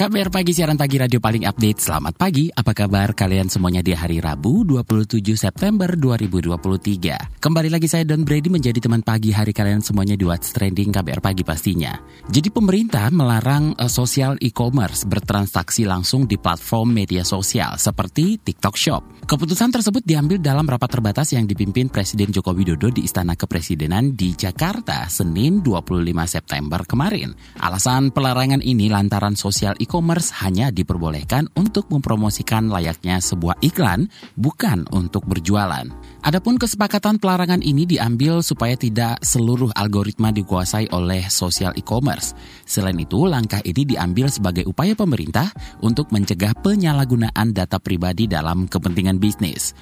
KBR 0.00 0.32
Pagi, 0.32 0.56
siaran 0.56 0.80
pagi 0.80 0.96
radio 0.96 1.20
paling 1.20 1.44
update. 1.44 1.76
Selamat 1.76 2.16
pagi, 2.16 2.48
apa 2.48 2.72
kabar 2.72 3.12
kalian 3.12 3.52
semuanya 3.52 3.84
di 3.84 3.92
hari 3.92 4.16
Rabu 4.16 4.64
27 4.64 5.20
September 5.36 5.92
2023. 5.92 7.36
Kembali 7.36 7.68
lagi 7.68 7.84
saya 7.84 8.08
Don 8.08 8.24
Brady 8.24 8.48
menjadi 8.48 8.80
teman 8.80 9.04
pagi 9.04 9.28
hari 9.28 9.52
kalian 9.52 9.84
semuanya 9.84 10.16
di 10.16 10.24
What's 10.24 10.56
Trending 10.56 10.88
KBR 10.88 11.20
Pagi 11.20 11.44
pastinya. 11.44 12.00
Jadi 12.32 12.48
pemerintah 12.48 13.12
melarang 13.12 13.76
uh, 13.76 13.92
sosial 13.92 14.40
e-commerce 14.40 15.04
bertransaksi 15.04 15.84
langsung 15.84 16.24
di 16.24 16.40
platform 16.40 16.96
media 16.96 17.20
sosial 17.20 17.76
seperti 17.76 18.40
TikTok 18.40 18.80
Shop. 18.80 19.04
Keputusan 19.28 19.68
tersebut 19.68 20.00
diambil 20.00 20.40
dalam 20.40 20.64
rapat 20.64 20.96
terbatas 20.96 21.36
yang 21.36 21.44
dipimpin 21.44 21.92
Presiden 21.92 22.32
Joko 22.32 22.56
Widodo 22.56 22.88
di 22.88 23.04
Istana 23.04 23.36
Kepresidenan 23.36 24.16
di 24.16 24.32
Jakarta 24.32 25.12
Senin 25.12 25.60
25 25.60 26.08
September 26.24 26.88
kemarin. 26.88 27.36
Alasan 27.60 28.16
pelarangan 28.16 28.64
ini 28.64 28.88
lantaran 28.88 29.36
sosial 29.36 29.76
e-commerce 29.90 30.30
hanya 30.46 30.70
diperbolehkan 30.70 31.50
untuk 31.58 31.90
mempromosikan 31.90 32.70
layaknya 32.70 33.18
sebuah 33.18 33.58
iklan, 33.58 34.06
bukan 34.38 34.86
untuk 34.94 35.26
berjualan. 35.26 35.82
Adapun 36.22 36.62
kesepakatan 36.62 37.18
pelarangan 37.18 37.58
ini 37.58 37.90
diambil 37.90 38.38
supaya 38.38 38.78
tidak 38.78 39.18
seluruh 39.26 39.74
algoritma 39.74 40.30
dikuasai 40.30 40.94
oleh 40.94 41.26
sosial 41.26 41.74
e-commerce. 41.74 42.38
Selain 42.62 42.94
itu, 43.02 43.26
langkah 43.26 43.58
ini 43.66 43.82
diambil 43.82 44.30
sebagai 44.30 44.62
upaya 44.70 44.94
pemerintah 44.94 45.50
untuk 45.82 46.14
mencegah 46.14 46.54
penyalahgunaan 46.62 47.50
data 47.50 47.82
pribadi 47.82 48.30
dalam 48.30 48.70
kepentingan 48.70 49.18
bisnis. 49.18 49.74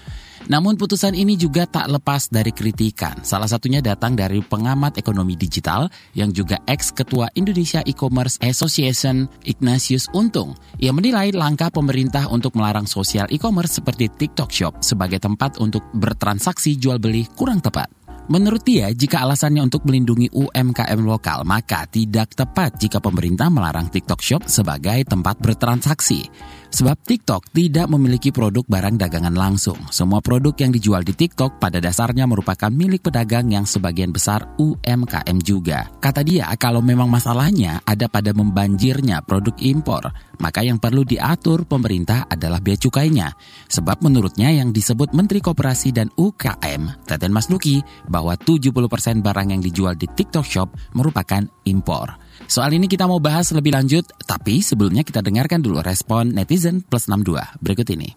Namun 0.46 0.78
putusan 0.78 1.18
ini 1.18 1.34
juga 1.34 1.66
tak 1.66 1.90
lepas 1.90 2.30
dari 2.30 2.54
kritikan. 2.54 3.18
Salah 3.26 3.50
satunya 3.50 3.82
datang 3.82 4.14
dari 4.14 4.38
pengamat 4.38 4.94
ekonomi 4.94 5.34
digital 5.34 5.90
yang 6.14 6.30
juga 6.30 6.62
ex-ketua 6.70 7.34
Indonesia 7.34 7.82
E-commerce 7.82 8.38
Association 8.38 9.26
Ignatius 9.42 10.06
Untung. 10.14 10.54
Ia 10.78 10.94
menilai 10.94 11.34
langkah 11.34 11.74
pemerintah 11.74 12.30
untuk 12.30 12.54
melarang 12.54 12.86
sosial 12.86 13.26
e-commerce 13.34 13.82
seperti 13.82 14.06
TikTok 14.06 14.50
Shop 14.54 14.74
sebagai 14.78 15.18
tempat 15.18 15.58
untuk 15.58 15.82
bertransaksi 15.98 16.78
jual 16.78 17.02
beli 17.02 17.26
kurang 17.34 17.58
tepat. 17.58 17.98
Menurut 18.28 18.60
dia, 18.60 18.92
jika 18.92 19.24
alasannya 19.24 19.64
untuk 19.64 19.88
melindungi 19.88 20.28
UMKM 20.36 21.00
lokal, 21.00 21.48
maka 21.48 21.88
tidak 21.88 22.36
tepat 22.36 22.76
jika 22.76 23.00
pemerintah 23.00 23.48
melarang 23.48 23.88
TikTok 23.88 24.20
Shop 24.20 24.42
sebagai 24.44 25.00
tempat 25.08 25.40
bertransaksi. 25.40 26.28
Sebab 26.68 27.00
TikTok 27.00 27.48
tidak 27.56 27.88
memiliki 27.88 28.28
produk 28.28 28.60
barang 28.68 29.00
dagangan 29.00 29.32
langsung. 29.32 29.80
Semua 29.88 30.20
produk 30.20 30.52
yang 30.60 30.68
dijual 30.68 31.00
di 31.00 31.16
TikTok 31.16 31.56
pada 31.56 31.80
dasarnya 31.80 32.28
merupakan 32.28 32.68
milik 32.68 33.08
pedagang 33.08 33.48
yang 33.48 33.64
sebagian 33.64 34.12
besar 34.12 34.44
UMKM 34.60 35.38
juga. 35.40 35.88
Kata 35.96 36.20
dia, 36.20 36.52
kalau 36.60 36.84
memang 36.84 37.08
masalahnya 37.08 37.80
ada 37.88 38.04
pada 38.06 38.36
membanjirnya 38.36 39.24
produk 39.24 39.56
impor, 39.64 40.12
maka 40.38 40.60
yang 40.60 40.76
perlu 40.76 41.08
diatur 41.08 41.64
pemerintah 41.64 42.28
adalah 42.28 42.60
bea 42.60 42.76
cukainya. 42.76 43.32
Sebab 43.72 44.04
menurutnya 44.04 44.52
yang 44.52 44.68
disebut 44.68 45.16
Menteri 45.16 45.40
Koperasi 45.40 45.90
dan 45.90 46.12
UKM, 46.14 47.08
Teten 47.08 47.32
Masnuki, 47.32 47.80
bahwa 48.06 48.36
70% 48.36 49.24
barang 49.24 49.48
yang 49.56 49.62
dijual 49.64 49.96
di 49.96 50.04
TikTok 50.04 50.44
Shop 50.44 50.68
merupakan 50.92 51.42
impor. 51.64 52.27
Soal 52.46 52.78
ini 52.78 52.86
kita 52.86 53.10
mau 53.10 53.18
bahas 53.18 53.50
lebih 53.50 53.74
lanjut, 53.74 54.06
tapi 54.22 54.62
sebelumnya 54.62 55.02
kita 55.02 55.18
dengarkan 55.18 55.58
dulu 55.58 55.82
respon 55.82 56.30
netizen 56.30 56.86
plus 56.86 57.10
62 57.10 57.34
berikut 57.58 57.88
ini. 57.90 58.14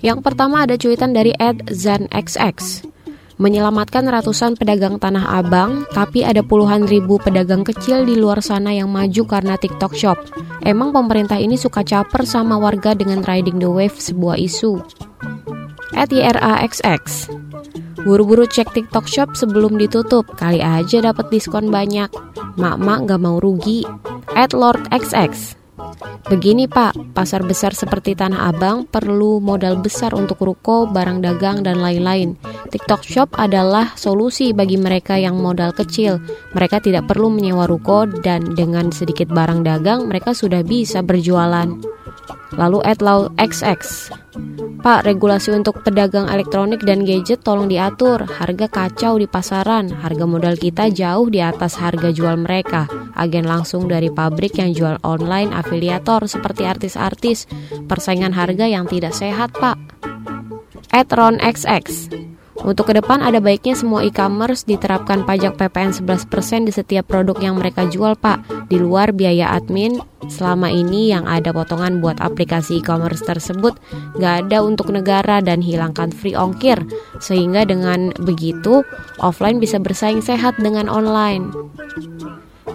Yang 0.00 0.18
pertama 0.24 0.64
ada 0.64 0.80
cuitan 0.80 1.12
dari 1.12 1.36
Ed 1.36 1.68
ZanXX. 1.68 2.88
Menyelamatkan 3.40 4.06
ratusan 4.06 4.54
pedagang 4.54 5.02
Tanah 5.02 5.34
Abang, 5.42 5.82
tapi 5.90 6.22
ada 6.22 6.46
puluhan 6.46 6.86
ribu 6.86 7.18
pedagang 7.18 7.66
kecil 7.66 8.06
di 8.06 8.14
luar 8.14 8.38
sana 8.38 8.70
yang 8.70 8.86
maju 8.86 9.26
karena 9.26 9.58
TikTok 9.58 9.98
Shop. 9.98 10.18
Emang 10.62 10.94
pemerintah 10.94 11.42
ini 11.42 11.58
suka 11.58 11.82
caper 11.82 12.22
sama 12.22 12.54
warga 12.54 12.94
dengan 12.94 13.24
riding 13.26 13.58
the 13.58 13.66
wave 13.66 13.98
sebuah 13.98 14.38
isu 14.38 14.78
at 15.96 16.12
YRAXX. 16.12 17.28
Buru-buru 18.02 18.50
cek 18.50 18.74
TikTok 18.74 19.06
Shop 19.06 19.28
sebelum 19.38 19.78
ditutup, 19.78 20.26
kali 20.34 20.58
aja 20.58 20.98
dapat 20.98 21.30
diskon 21.30 21.70
banyak. 21.70 22.10
Mak-mak 22.58 23.06
gak 23.06 23.20
mau 23.22 23.38
rugi. 23.38 23.86
At 24.34 24.56
Lord 24.56 24.90
XX. 24.90 25.62
Begini 26.26 26.70
Pak, 26.70 27.14
pasar 27.14 27.44
besar 27.44 27.76
seperti 27.76 28.16
Tanah 28.16 28.48
Abang 28.48 28.88
perlu 28.88 29.42
modal 29.42 29.78
besar 29.78 30.14
untuk 30.16 30.40
ruko, 30.40 30.88
barang 30.88 31.20
dagang, 31.20 31.66
dan 31.66 31.82
lain-lain. 31.82 32.38
TikTok 32.72 33.02
Shop 33.04 33.28
adalah 33.36 33.92
solusi 33.98 34.54
bagi 34.56 34.78
mereka 34.80 35.18
yang 35.18 35.36
modal 35.38 35.74
kecil. 35.76 36.22
Mereka 36.56 36.80
tidak 36.82 37.10
perlu 37.10 37.28
menyewa 37.28 37.68
ruko 37.68 38.08
dan 38.08 38.54
dengan 38.56 38.88
sedikit 38.94 39.28
barang 39.28 39.66
dagang 39.66 40.08
mereka 40.08 40.32
sudah 40.32 40.64
bisa 40.64 41.04
berjualan. 41.04 41.68
Lalu 42.56 42.78
at 42.84 43.00
XX. 43.36 43.82
Pak, 44.82 45.06
regulasi 45.06 45.54
untuk 45.54 45.86
pedagang 45.86 46.26
elektronik 46.26 46.82
dan 46.82 47.06
gadget 47.06 47.46
tolong 47.46 47.70
diatur. 47.70 48.26
Harga 48.26 48.66
kacau 48.66 49.14
di 49.14 49.30
pasaran. 49.30 49.94
Harga 49.94 50.26
modal 50.26 50.58
kita 50.58 50.90
jauh 50.90 51.30
di 51.30 51.38
atas 51.38 51.78
harga 51.78 52.10
jual 52.10 52.34
mereka. 52.42 52.90
Agen 53.14 53.46
langsung 53.46 53.86
dari 53.86 54.10
pabrik 54.10 54.58
yang 54.58 54.74
jual 54.74 54.98
online 55.06 55.54
afiliator 55.54 56.26
seperti 56.26 56.66
artis-artis. 56.66 57.46
Persaingan 57.86 58.34
harga 58.34 58.66
yang 58.66 58.90
tidak 58.90 59.14
sehat, 59.14 59.54
Pak. 59.54 59.78
At 60.90 61.14
Ron 61.14 61.38
XX. 61.38 62.31
Untuk 62.62 62.90
ke 62.90 62.94
depan 62.94 63.18
ada 63.26 63.42
baiknya 63.42 63.74
semua 63.74 64.06
e-commerce 64.06 64.62
diterapkan 64.62 65.26
pajak 65.26 65.58
PPN 65.58 65.90
11% 65.98 66.70
di 66.70 66.72
setiap 66.72 67.10
produk 67.10 67.34
yang 67.42 67.58
mereka 67.58 67.90
jual, 67.90 68.14
Pak. 68.14 68.70
Di 68.70 68.78
luar 68.78 69.10
biaya 69.10 69.50
admin, 69.50 69.98
selama 70.30 70.70
ini 70.70 71.10
yang 71.10 71.26
ada 71.26 71.50
potongan 71.50 71.98
buat 71.98 72.22
aplikasi 72.22 72.78
e-commerce 72.78 73.26
tersebut 73.26 73.74
nggak 74.14 74.46
ada 74.46 74.62
untuk 74.62 74.94
negara 74.94 75.42
dan 75.42 75.58
hilangkan 75.58 76.14
free 76.14 76.38
ongkir. 76.38 76.78
Sehingga 77.18 77.66
dengan 77.66 78.14
begitu, 78.22 78.86
offline 79.18 79.58
bisa 79.58 79.82
bersaing 79.82 80.22
sehat 80.22 80.54
dengan 80.62 80.86
online. 80.86 81.50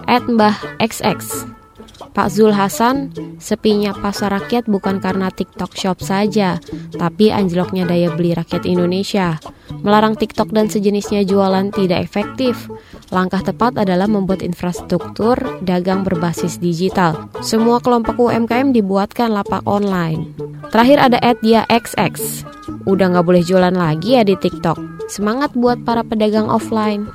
At 0.04 0.28
Mbah 0.28 0.56
XX 0.84 1.48
Pak 1.98 2.28
Zul 2.30 2.54
Hasan, 2.54 3.10
sepinya 3.42 3.90
pasar 3.94 4.34
rakyat 4.34 4.70
bukan 4.70 5.02
karena 5.02 5.30
TikTok 5.30 5.74
Shop 5.74 5.98
saja, 5.98 6.62
tapi 6.94 7.30
anjloknya 7.34 7.86
daya 7.86 8.14
beli 8.14 8.34
rakyat 8.34 8.66
Indonesia. 8.66 9.38
Melarang 9.82 10.18
TikTok 10.18 10.50
dan 10.50 10.66
sejenisnya 10.66 11.22
jualan 11.22 11.70
tidak 11.70 12.02
efektif. 12.02 12.66
Langkah 13.14 13.44
tepat 13.44 13.78
adalah 13.78 14.10
membuat 14.10 14.42
infrastruktur 14.42 15.38
dagang 15.62 16.02
berbasis 16.02 16.58
digital. 16.58 17.30
Semua 17.44 17.78
kelompok 17.78 18.18
UMKM 18.18 18.74
dibuatkan 18.74 19.30
lapak 19.30 19.62
online. 19.68 20.34
Terakhir 20.74 20.98
ada 20.98 21.18
Dia 21.38 21.62
XX. 21.70 22.44
Udah 22.88 23.14
nggak 23.14 23.26
boleh 23.26 23.42
jualan 23.46 23.74
lagi 23.76 24.18
ya 24.18 24.26
di 24.26 24.34
TikTok. 24.34 24.97
Semangat 25.08 25.56
buat 25.56 25.80
para 25.88 26.04
pedagang 26.04 26.52
offline. 26.52 27.08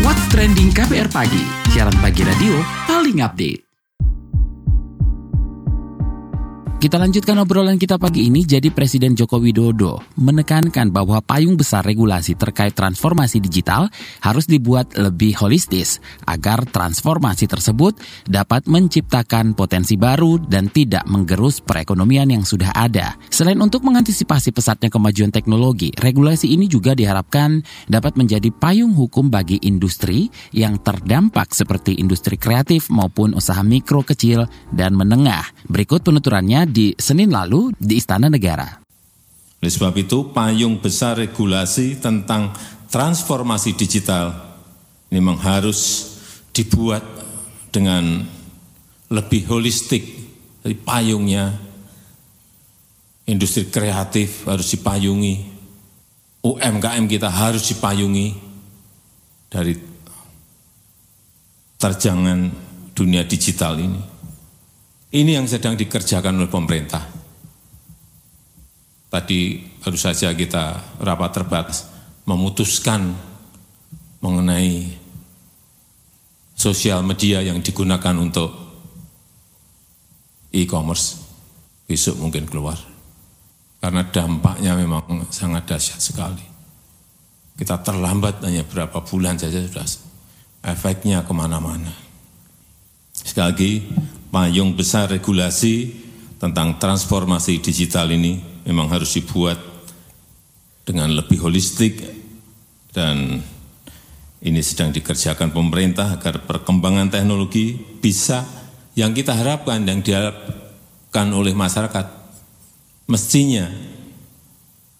What's 0.00 0.24
Trending 0.32 0.72
KBR 0.72 1.12
Pagi, 1.12 1.44
siaran 1.68 1.96
pagi 2.00 2.24
radio 2.24 2.56
paling 2.88 3.20
update. 3.20 3.73
Kita 6.84 7.00
lanjutkan 7.00 7.40
obrolan 7.40 7.80
kita 7.80 7.96
pagi 7.96 8.28
ini. 8.28 8.44
Jadi 8.44 8.68
Presiden 8.68 9.16
Joko 9.16 9.40
Widodo 9.40 10.04
menekankan 10.20 10.92
bahwa 10.92 11.24
payung 11.24 11.56
besar 11.56 11.80
regulasi 11.80 12.36
terkait 12.36 12.76
transformasi 12.76 13.40
digital 13.40 13.88
harus 14.20 14.44
dibuat 14.44 14.92
lebih 14.92 15.32
holistis 15.40 15.96
agar 16.28 16.68
transformasi 16.68 17.48
tersebut 17.48 17.96
dapat 18.28 18.68
menciptakan 18.68 19.56
potensi 19.56 19.96
baru 19.96 20.36
dan 20.36 20.68
tidak 20.68 21.08
menggerus 21.08 21.64
perekonomian 21.64 22.28
yang 22.36 22.44
sudah 22.44 22.68
ada. 22.76 23.16
Selain 23.32 23.56
untuk 23.64 23.80
mengantisipasi 23.80 24.52
pesatnya 24.52 24.92
kemajuan 24.92 25.32
teknologi, 25.32 25.88
regulasi 25.96 26.52
ini 26.52 26.68
juga 26.68 26.92
diharapkan 26.92 27.64
dapat 27.88 28.12
menjadi 28.20 28.52
payung 28.52 28.92
hukum 28.92 29.32
bagi 29.32 29.56
industri 29.64 30.28
yang 30.52 30.76
terdampak 30.84 31.48
seperti 31.56 31.96
industri 31.96 32.36
kreatif 32.36 32.92
maupun 32.92 33.32
usaha 33.32 33.64
mikro 33.64 34.04
kecil 34.04 34.44
dan 34.68 34.92
menengah. 34.92 35.48
Berikut 35.64 36.04
penuturannya 36.04 36.73
di 36.74 36.90
Senin 36.98 37.30
lalu 37.30 37.70
di 37.78 38.02
Istana 38.02 38.26
Negara. 38.26 38.82
Oleh 39.62 39.70
sebab 39.70 39.94
itu, 39.94 40.34
payung 40.34 40.82
besar 40.82 41.22
regulasi 41.22 42.02
tentang 42.02 42.50
transformasi 42.90 43.78
digital 43.78 44.34
ini 45.14 45.22
memang 45.22 45.38
harus 45.38 46.10
dibuat 46.50 47.06
dengan 47.70 48.26
lebih 49.14 49.46
holistik 49.46 50.02
dari 50.66 50.74
payungnya. 50.74 51.54
Industri 53.24 53.72
kreatif 53.72 54.44
harus 54.44 54.68
dipayungi, 54.76 55.34
UMKM 56.44 57.08
kita 57.08 57.32
harus 57.32 57.64
dipayungi 57.72 58.36
dari 59.48 59.72
terjangan 61.80 62.52
dunia 62.92 63.24
digital 63.24 63.80
ini. 63.80 64.13
Ini 65.14 65.38
yang 65.38 65.46
sedang 65.46 65.78
dikerjakan 65.78 66.42
oleh 66.42 66.50
pemerintah. 66.50 67.06
Tadi 69.06 69.62
baru 69.78 69.94
saja 69.94 70.34
kita 70.34 70.98
rapat 70.98 71.30
terbatas 71.30 71.86
memutuskan 72.26 73.14
mengenai 74.18 74.90
sosial 76.58 77.06
media 77.06 77.46
yang 77.46 77.62
digunakan 77.62 78.10
untuk 78.18 78.50
e-commerce. 80.50 81.22
Besok 81.86 82.18
mungkin 82.18 82.50
keluar. 82.50 82.80
Karena 83.78 84.02
dampaknya 84.10 84.74
memang 84.74 85.30
sangat 85.30 85.70
dahsyat 85.70 86.00
sekali. 86.02 86.42
Kita 87.54 87.78
terlambat 87.86 88.42
hanya 88.42 88.66
berapa 88.66 88.98
bulan 89.06 89.38
saja 89.38 89.62
sudah 89.62 89.86
efeknya 90.66 91.22
ke 91.22 91.30
mana-mana. 91.30 91.92
Sekali 93.14 93.46
lagi, 93.46 93.72
payung 94.34 94.74
besar 94.74 95.06
regulasi 95.06 95.94
tentang 96.42 96.74
transformasi 96.82 97.62
digital 97.62 98.10
ini 98.10 98.42
memang 98.66 98.90
harus 98.90 99.14
dibuat 99.14 99.54
dengan 100.82 101.14
lebih 101.14 101.38
holistik 101.38 102.02
dan 102.90 103.38
ini 104.42 104.60
sedang 104.60 104.90
dikerjakan 104.90 105.54
pemerintah 105.54 106.18
agar 106.18 106.42
perkembangan 106.42 107.14
teknologi 107.14 107.78
bisa 107.78 108.42
yang 108.98 109.14
kita 109.14 109.38
harapkan 109.38 109.86
yang 109.86 110.02
diharapkan 110.02 111.30
oleh 111.30 111.54
masyarakat. 111.54 112.26
Mestinya 113.06 113.70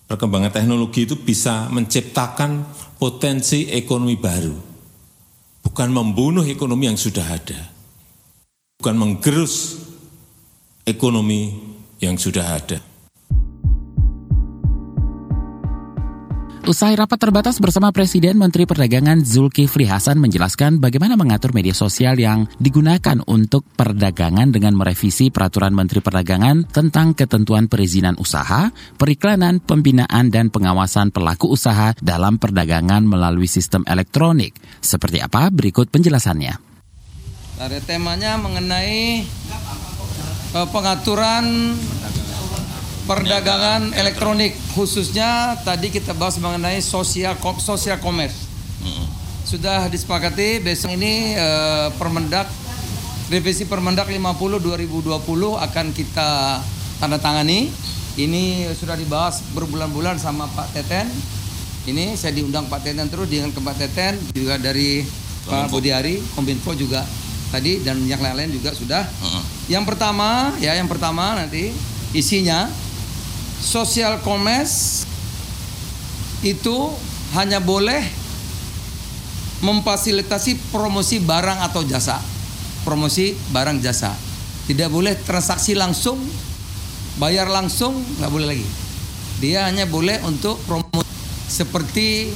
perkembangan 0.06 0.54
teknologi 0.54 1.10
itu 1.10 1.18
bisa 1.18 1.66
menciptakan 1.74 2.70
potensi 3.02 3.66
ekonomi 3.66 4.14
baru 4.14 4.54
bukan 5.66 5.88
membunuh 5.90 6.46
ekonomi 6.46 6.86
yang 6.86 7.00
sudah 7.00 7.24
ada 7.24 7.73
bukan 8.84 9.00
menggerus 9.00 9.80
ekonomi 10.84 11.56
yang 12.04 12.20
sudah 12.20 12.60
ada. 12.60 12.76
Usai 16.68 16.92
rapat 16.92 17.16
terbatas 17.16 17.56
bersama 17.64 17.96
Presiden 17.96 18.36
Menteri 18.36 18.68
Perdagangan 18.68 19.24
Zulkifli 19.24 19.88
Hasan 19.88 20.20
menjelaskan 20.20 20.84
bagaimana 20.84 21.16
mengatur 21.16 21.56
media 21.56 21.72
sosial 21.72 22.20
yang 22.20 22.44
digunakan 22.60 23.24
untuk 23.24 23.64
perdagangan 23.72 24.52
dengan 24.52 24.76
merevisi 24.76 25.32
peraturan 25.32 25.72
Menteri 25.72 26.04
Perdagangan 26.04 26.68
tentang 26.68 27.16
ketentuan 27.16 27.72
perizinan 27.72 28.20
usaha, 28.20 28.68
periklanan, 29.00 29.64
pembinaan, 29.64 30.28
dan 30.28 30.52
pengawasan 30.52 31.08
pelaku 31.08 31.56
usaha 31.56 31.96
dalam 32.04 32.36
perdagangan 32.36 33.00
melalui 33.08 33.48
sistem 33.48 33.80
elektronik. 33.88 34.52
Seperti 34.84 35.24
apa? 35.24 35.48
Berikut 35.48 35.88
penjelasannya. 35.88 36.73
Ada 37.54 37.78
temanya 37.78 38.34
mengenai 38.34 39.22
uh, 40.58 40.66
pengaturan 40.74 41.78
perdagangan 43.06 43.94
elektronik 43.94 44.58
khususnya 44.74 45.54
tadi 45.62 45.94
kita 45.94 46.18
bahas 46.18 46.34
mengenai 46.42 46.82
sosial 46.82 47.38
sosial 47.62 48.02
commerce. 48.02 48.50
Sudah 49.46 49.86
disepakati 49.86 50.58
besok 50.66 50.98
ini 50.98 51.38
uh, 51.38 51.94
Permendak 51.94 52.50
revisi 53.30 53.70
Permendak 53.70 54.10
50 54.10 54.18
2020 54.58 55.14
akan 55.54 55.86
kita 55.94 56.58
tanda 56.98 57.22
tangani. 57.22 57.70
Ini 58.18 58.66
sudah 58.74 58.98
dibahas 58.98 59.46
berbulan-bulan 59.54 60.18
sama 60.18 60.50
Pak 60.50 60.74
Teten. 60.74 61.06
Ini 61.86 62.18
saya 62.18 62.34
diundang 62.34 62.66
Pak 62.66 62.82
Teten 62.82 63.06
terus 63.06 63.30
dengan 63.30 63.54
ke 63.54 63.62
Pak 63.62 63.76
Teten 63.78 64.18
juga 64.34 64.58
dari 64.58 65.06
Pak 65.46 65.70
Budiari 65.70 66.18
Kominfo 66.34 66.74
juga 66.74 67.06
tadi 67.54 67.78
dan 67.86 68.02
yang 68.02 68.18
lain-lain 68.18 68.50
juga 68.50 68.74
sudah. 68.74 69.06
Uh 69.22 69.38
-uh. 69.38 69.44
Yang 69.70 69.94
pertama 69.94 70.50
ya 70.58 70.74
yang 70.74 70.90
pertama 70.90 71.38
nanti 71.38 71.70
isinya 72.10 72.66
social 73.62 74.18
commerce 74.26 75.06
itu 76.42 76.76
hanya 77.38 77.62
boleh 77.62 78.02
memfasilitasi 79.62 80.74
promosi 80.74 81.22
barang 81.22 81.62
atau 81.70 81.86
jasa. 81.86 82.18
Promosi 82.82 83.32
barang 83.54 83.80
jasa. 83.80 84.12
Tidak 84.68 84.92
boleh 84.92 85.16
transaksi 85.24 85.72
langsung, 85.72 86.20
bayar 87.16 87.48
langsung, 87.48 87.96
nggak 88.20 88.30
boleh 88.32 88.46
lagi. 88.52 88.68
Dia 89.40 89.68
hanya 89.68 89.88
boleh 89.88 90.20
untuk 90.28 90.60
promosi 90.68 91.08
seperti 91.48 92.28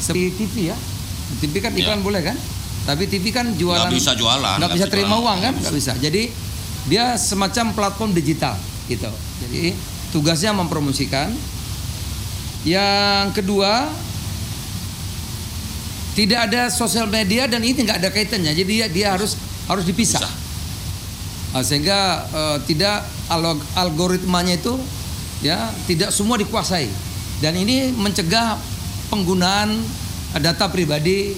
seperti 0.00 0.44
TV 0.44 0.54
ya. 0.72 0.76
TV 1.40 1.54
kan 1.64 1.72
iklan 1.72 2.00
ya. 2.00 2.04
boleh 2.04 2.20
kan? 2.20 2.36
Tapi 2.90 3.06
TV 3.06 3.30
kan 3.30 3.46
jualan 3.54 3.86
nggak 3.86 3.94
bisa 3.94 4.18
jualan, 4.18 4.58
nggak 4.58 4.72
bisa 4.74 4.86
terima 4.90 5.14
jualan. 5.14 5.22
uang 5.22 5.38
kan, 5.38 5.54
nggak 5.62 5.74
bisa. 5.78 5.92
Jadi 5.94 6.22
dia 6.90 7.14
semacam 7.14 7.70
platform 7.70 8.10
digital 8.10 8.58
gitu. 8.90 9.06
Jadi 9.46 9.78
tugasnya 10.10 10.50
mempromosikan. 10.50 11.30
Yang 12.66 13.40
kedua 13.40 13.86
tidak 16.18 16.50
ada 16.50 16.66
sosial 16.68 17.06
media 17.06 17.46
dan 17.46 17.62
ini 17.62 17.78
nggak 17.78 18.02
ada 18.02 18.10
kaitannya. 18.10 18.50
Jadi 18.58 18.70
dia, 18.82 18.86
dia 18.90 19.06
harus 19.14 19.38
harus 19.70 19.86
dipisah. 19.86 20.26
Nah, 21.54 21.62
sehingga 21.62 22.26
uh, 22.34 22.58
tidak 22.66 23.06
algoritmanya 23.78 24.58
itu 24.58 24.74
ya 25.40 25.70
tidak 25.86 26.10
semua 26.10 26.34
dikuasai 26.36 26.90
dan 27.40 27.54
ini 27.54 27.94
mencegah 27.94 28.58
penggunaan 29.08 29.72
data 30.38 30.70
pribadi 30.70 31.34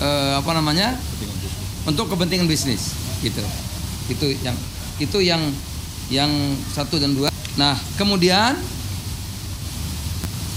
uh, 0.00 0.40
apa 0.40 0.50
namanya? 0.56 0.96
Untuk 1.86 2.10
kepentingan 2.10 2.50
bisnis 2.50 2.92
gitu. 3.22 3.42
Itu 4.10 4.26
yang 4.42 4.56
itu 4.98 5.18
yang 5.22 5.42
yang 6.10 6.30
satu 6.74 6.98
dan 6.98 7.14
dua. 7.14 7.30
Nah 7.54 7.78
kemudian 7.94 8.58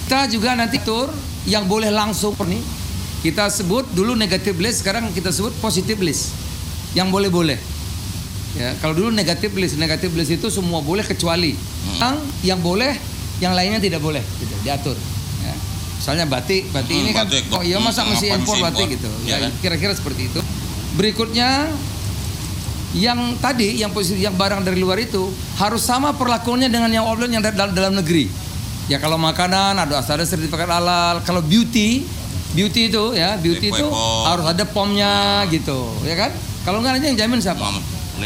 kita 0.10 0.26
juga 0.34 0.58
nanti 0.58 0.82
tur 0.82 1.10
yang 1.46 1.70
boleh 1.70 1.94
langsung 1.94 2.34
nih. 2.34 2.62
Kita 3.20 3.52
sebut 3.52 3.84
dulu 3.92 4.16
negatif 4.16 4.56
list 4.58 4.82
sekarang 4.82 5.12
kita 5.12 5.30
sebut 5.30 5.52
positif 5.60 6.00
list. 6.00 6.34
Yang 6.98 7.08
boleh 7.14 7.30
boleh 7.30 7.60
ya 8.58 8.74
kalau 8.82 8.98
dulu 8.98 9.14
negatif 9.14 9.54
list 9.54 9.78
negatif 9.78 10.10
list 10.18 10.34
itu 10.34 10.50
semua 10.50 10.82
boleh 10.82 11.06
kecuali 11.06 11.54
hmm. 11.54 11.98
yang 12.02 12.16
yang 12.42 12.60
boleh 12.66 12.98
yang 13.38 13.54
lainnya 13.54 13.78
tidak 13.78 14.02
boleh. 14.02 14.24
Gitu, 14.42 14.56
diatur 14.66 14.98
Misalnya 16.00 16.26
batik, 16.32 16.72
batik 16.72 16.96
hmm, 16.96 17.04
ini 17.04 17.12
kan 17.12 17.28
batik, 17.28 17.44
oh 17.52 17.60
iya 17.60 17.78
masa 17.84 18.08
hmm, 18.08 18.16
mesti 18.16 18.28
impor 18.32 18.56
batik 18.64 18.88
gitu. 18.96 19.10
Ya, 19.28 19.44
ya 19.44 19.52
kira-kira 19.60 19.92
seperti 19.92 20.32
itu. 20.32 20.40
Berikutnya 20.96 21.68
yang 22.96 23.38
tadi 23.38 23.78
yang 23.78 23.92
posisi 23.92 24.24
yang 24.24 24.34
barang 24.34 24.66
dari 24.66 24.80
luar 24.80 24.98
itu 24.98 25.30
harus 25.60 25.84
sama 25.84 26.16
perlakuannya 26.16 26.72
dengan 26.72 26.90
yang 26.90 27.06
offline 27.06 27.36
yang 27.36 27.44
dalam, 27.44 27.76
dalam 27.76 27.94
negeri. 28.00 28.32
Ya 28.90 28.98
kalau 28.98 29.20
makanan 29.22 29.78
ada 29.78 30.02
ada 30.02 30.26
sertifikat 30.26 30.66
halal, 30.66 31.22
kalau 31.28 31.44
beauty 31.44 32.02
beauty 32.58 32.90
itu 32.90 33.14
ya 33.14 33.38
beauty 33.38 33.70
itu 33.70 33.86
harus 34.26 34.46
ada 34.50 34.66
pomnya 34.66 35.46
gitu, 35.54 35.94
ya 36.02 36.16
kan? 36.18 36.32
Kalau 36.66 36.82
nggak 36.82 36.98
nanti 36.98 37.06
yang 37.14 37.20
jamin 37.28 37.44
siapa? 37.44 37.62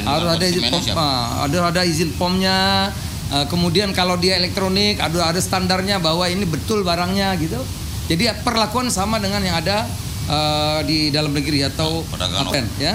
harus 0.01 0.29
ada 0.33 0.45
izin 0.49 0.63
pom, 0.73 0.81
ah, 0.97 1.45
ada 1.45 1.57
ada 1.69 1.81
izin 1.85 2.09
pomnya, 2.17 2.89
Uh, 3.33 3.49
kemudian 3.49 3.89
kalau 3.97 4.13
dia 4.13 4.37
elektronik 4.37 5.01
ada 5.01 5.33
ada 5.33 5.41
standarnya 5.41 5.97
bahwa 5.97 6.29
ini 6.29 6.45
betul 6.45 6.85
barangnya 6.85 7.33
gitu. 7.41 7.57
Jadi 8.05 8.29
perlakuan 8.45 8.93
sama 8.93 9.17
dengan 9.17 9.41
yang 9.41 9.57
ada 9.57 9.89
uh, 10.29 10.85
di 10.85 11.09
dalam 11.09 11.33
negeri 11.33 11.65
atau 11.65 12.05
patent 12.13 12.69
ya. 12.77 12.93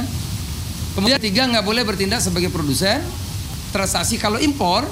Kemudian 0.95 1.19
tiga 1.19 1.43
nggak 1.51 1.67
boleh 1.67 1.83
bertindak 1.83 2.23
sebagai 2.23 2.55
produsen 2.55 3.03
transaksi 3.75 4.15
kalau 4.15 4.39
impor 4.39 4.87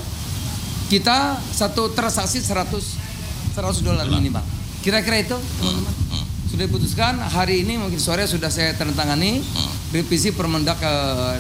kita 0.91 1.39
satu 1.55 1.95
transaksi 1.95 2.43
100 2.43 3.55
100 3.55 3.87
dolar 3.87 4.07
minimal. 4.11 4.43
Kira-kira 4.83 5.23
itu 5.23 5.39
teman-teman. 5.63 5.95
Hmm, 5.95 6.11
hmm. 6.11 6.25
Sudah 6.51 6.65
diputuskan 6.67 7.23
hari 7.23 7.63
ini 7.63 7.79
mungkin 7.79 8.03
sore 8.03 8.27
sudah 8.27 8.51
saya 8.51 8.75
tandatangani 8.75 9.47
hmm. 9.47 9.95
revisi 9.95 10.35
Permendak 10.35 10.83
uh, 10.83 11.39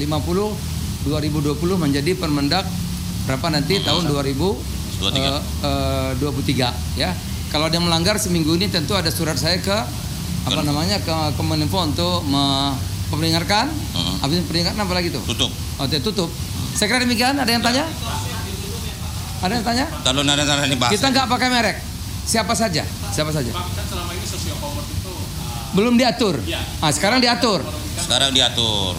2020 0.00 1.52
menjadi 1.76 2.16
Permendak 2.16 2.64
berapa 3.26 3.46
nanti 3.52 3.78
hmm. 3.78 3.86
tahun 3.86 4.02
2023 4.10 5.02
uh, 5.02 5.40
uh, 5.62 6.72
ya. 6.98 7.10
Kalau 7.52 7.68
ada 7.68 7.76
melanggar 7.76 8.16
seminggu 8.16 8.56
ini 8.56 8.72
tentu 8.72 8.96
ada 8.96 9.12
surat 9.12 9.36
saya 9.36 9.60
ke 9.60 9.76
apa 10.42 10.60
namanya 10.64 10.98
ke 11.04 11.14
Kemeninfo 11.36 11.78
untuk 11.84 12.24
memperingatkan. 12.26 13.68
Hmm. 13.92 14.16
Habis 14.24 14.42
peringatan 14.48 14.80
apa 14.80 14.94
lagi 14.96 15.12
tuh? 15.12 15.22
Tutup. 15.28 15.52
Oh, 15.76 15.86
tutup. 15.86 16.30
Hmm. 16.32 16.72
Saya 16.74 16.86
kira 16.88 17.04
demikian. 17.04 17.36
Ada 17.36 17.50
yang 17.52 17.62
ya. 17.62 17.68
tanya? 17.68 17.84
Ada 19.42 19.52
yang 19.58 19.66
tanya? 19.66 19.86
Kalau 20.06 20.22
ada 20.22 20.44
tanda 20.46 20.64
ini. 20.70 20.76
Kita 20.78 21.06
nggak 21.10 21.26
pakai 21.28 21.48
merek. 21.50 21.76
Siapa 22.22 22.54
saja? 22.54 22.86
Siapa 23.10 23.34
saja? 23.34 23.50
Belum 25.74 25.98
diatur. 25.98 26.38
Ah, 26.78 26.94
sekarang 26.94 27.18
diatur. 27.18 27.60
Sekarang 27.98 28.30
diatur. 28.30 28.94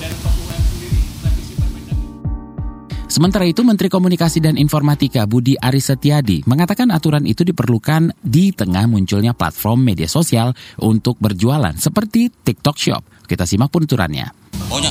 Sementara 3.14 3.46
itu, 3.46 3.62
Menteri 3.62 3.94
Komunikasi 3.94 4.42
dan 4.42 4.58
Informatika 4.58 5.30
Budi 5.30 5.54
Aris 5.54 5.94
Setiadi 5.94 6.42
mengatakan 6.50 6.90
aturan 6.90 7.30
itu 7.30 7.46
diperlukan 7.46 8.10
di 8.26 8.50
tengah 8.50 8.90
munculnya 8.90 9.38
platform 9.38 9.86
media 9.86 10.10
sosial 10.10 10.50
untuk 10.82 11.22
berjualan 11.22 11.78
seperti 11.78 12.34
TikTok 12.34 12.74
Shop. 12.74 13.06
Kita 13.30 13.46
simak 13.46 13.70
penuturannya. 13.70 14.58
Pokoknya 14.66 14.90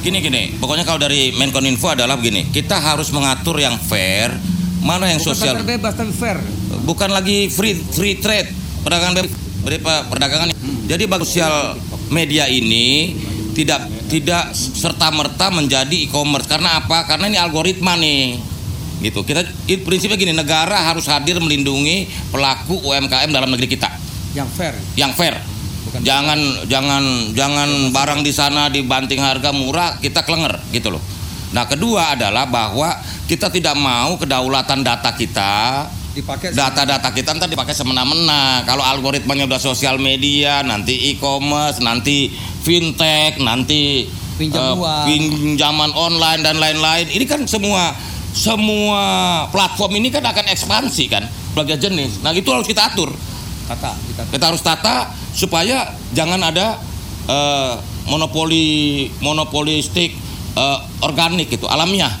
gini 0.00 0.16
gini, 0.24 0.42
pokoknya 0.56 0.88
kalau 0.88 0.96
dari 0.96 1.36
Menkominfo 1.36 1.92
adalah 1.92 2.16
begini, 2.16 2.48
kita 2.48 2.80
harus 2.80 3.12
mengatur 3.12 3.60
yang 3.60 3.76
fair, 3.76 4.32
mana 4.80 5.12
yang 5.12 5.20
Bukan 5.20 5.36
sosial, 5.36 5.60
bebas 5.60 5.92
tapi 5.92 6.16
fair. 6.16 6.40
bukan 6.88 7.12
lagi 7.12 7.52
free 7.52 7.76
free 7.76 8.16
trade, 8.16 8.48
perdagangan 8.80 9.20
bebas, 9.20 9.32
berupa 9.60 9.94
perdagangan. 10.08 10.56
Jadi 10.88 11.04
bagus 11.04 11.36
sosial 11.36 11.76
media 12.08 12.48
ini 12.48 13.12
tidak 13.58 13.90
tidak 14.06 14.54
serta 14.54 15.10
merta 15.10 15.50
menjadi 15.50 16.06
e-commerce 16.06 16.46
karena 16.46 16.78
apa? 16.78 17.10
Karena 17.10 17.26
ini 17.26 17.38
algoritma 17.42 17.98
nih. 17.98 18.38
Gitu. 19.02 19.26
Kita 19.26 19.42
prinsipnya 19.82 20.18
gini, 20.18 20.34
negara 20.34 20.90
harus 20.90 21.06
hadir 21.10 21.38
melindungi 21.42 22.06
pelaku 22.30 22.82
UMKM 22.82 23.30
dalam 23.30 23.50
negeri 23.50 23.70
kita 23.70 23.90
Yang 24.34 24.48
fair. 24.54 24.74
yang 24.94 25.12
fair. 25.14 25.34
Bukan 25.86 26.02
jangan 26.06 26.38
jangan 26.70 27.02
jangan 27.34 27.68
barang 27.90 28.20
di 28.22 28.30
sana 28.34 28.70
dibanting 28.70 29.18
harga 29.18 29.50
murah 29.50 29.98
kita 29.98 30.22
kelenger 30.22 30.58
gitu 30.70 30.94
loh. 30.94 31.02
Nah, 31.48 31.64
kedua 31.64 32.12
adalah 32.12 32.44
bahwa 32.44 32.92
kita 33.24 33.48
tidak 33.48 33.72
mau 33.78 34.20
kedaulatan 34.20 34.84
data 34.84 35.16
kita 35.16 35.88
Dipakai 36.16 36.50
data-data 36.56 37.08
kita 37.12 37.36
ntar 37.36 37.48
dipakai 37.52 37.76
semena-mena. 37.76 38.64
Kalau 38.64 38.80
algoritmanya 38.82 39.44
udah 39.44 39.60
sosial 39.60 40.00
media, 40.00 40.64
nanti 40.64 41.12
e-commerce, 41.14 41.78
nanti 41.84 42.32
fintech, 42.64 43.38
nanti 43.38 44.08
Pinjam 44.38 44.78
uang. 44.78 45.04
pinjaman 45.06 45.90
online 45.94 46.40
dan 46.46 46.56
lain-lain. 46.62 47.10
Ini 47.10 47.24
kan 47.26 47.42
semua 47.44 47.92
semua 48.32 49.02
platform 49.50 49.98
ini 49.98 50.08
kan 50.14 50.22
akan 50.22 50.46
ekspansi 50.54 51.04
kan, 51.10 51.26
berbagai 51.52 51.90
jenis. 51.90 52.22
Nah, 52.22 52.30
itu 52.30 52.46
harus 52.54 52.66
kita 52.70 52.94
atur. 52.94 53.10
kata 53.68 53.92
kita. 53.92 54.22
Kita 54.32 54.44
harus 54.48 54.62
tata 54.64 55.12
supaya 55.36 55.92
jangan 56.16 56.40
ada 56.40 56.80
eh, 57.28 57.74
monopoli 58.08 59.10
monopolistik 59.20 60.16
eh, 60.56 60.78
organik 61.04 61.52
gitu, 61.52 61.68
alamiah. 61.68 62.14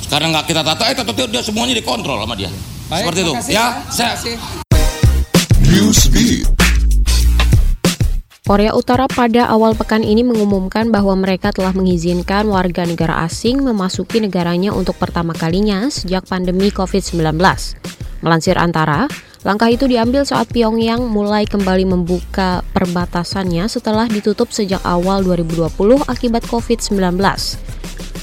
Sekarang 0.00 0.32
nggak 0.32 0.48
kita 0.48 0.64
tata, 0.64 0.88
eh 0.88 0.96
tata 0.96 1.12
dia 1.12 1.42
semuanya 1.44 1.76
dikontrol 1.76 2.24
sama 2.24 2.32
dia. 2.38 2.48
Baik, 2.88 3.04
Seperti 3.04 3.20
itu. 3.20 3.32
makasih 3.36 3.52
Ya, 3.52 3.66
Terima 3.68 3.92
saya 3.92 4.10
kasih. 4.16 4.34
Newsbeat. 5.68 6.48
Korea 8.48 8.72
Utara 8.72 9.04
pada 9.12 9.44
awal 9.52 9.76
pekan 9.76 10.00
ini 10.00 10.24
mengumumkan 10.24 10.88
bahwa 10.88 11.12
mereka 11.20 11.52
telah 11.52 11.76
mengizinkan 11.76 12.48
warga 12.48 12.88
negara 12.88 13.28
asing 13.28 13.60
memasuki 13.60 14.24
negaranya 14.24 14.72
untuk 14.72 14.96
pertama 14.96 15.36
kalinya 15.36 15.92
sejak 15.92 16.24
pandemi 16.24 16.72
COVID-19. 16.72 17.36
Melansir 18.24 18.56
Antara, 18.56 19.04
langkah 19.44 19.68
itu 19.68 19.84
diambil 19.84 20.24
saat 20.24 20.48
Pyongyang 20.48 21.04
mulai 21.12 21.44
kembali 21.44 21.84
membuka 21.84 22.64
perbatasannya 22.72 23.68
setelah 23.68 24.08
ditutup 24.08 24.48
sejak 24.48 24.80
awal 24.88 25.20
2020 25.20 26.08
akibat 26.08 26.40
COVID-19. 26.48 27.20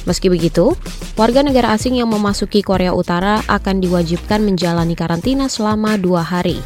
Meski 0.06 0.30
begitu, 0.30 0.78
warga 1.18 1.42
negara 1.42 1.74
asing 1.74 1.98
yang 1.98 2.10
memasuki 2.14 2.62
Korea 2.62 2.94
Utara 2.94 3.42
akan 3.50 3.82
diwajibkan 3.82 4.42
menjalani 4.46 4.94
karantina 4.94 5.50
selama 5.50 5.98
dua 5.98 6.22
hari. 6.22 6.62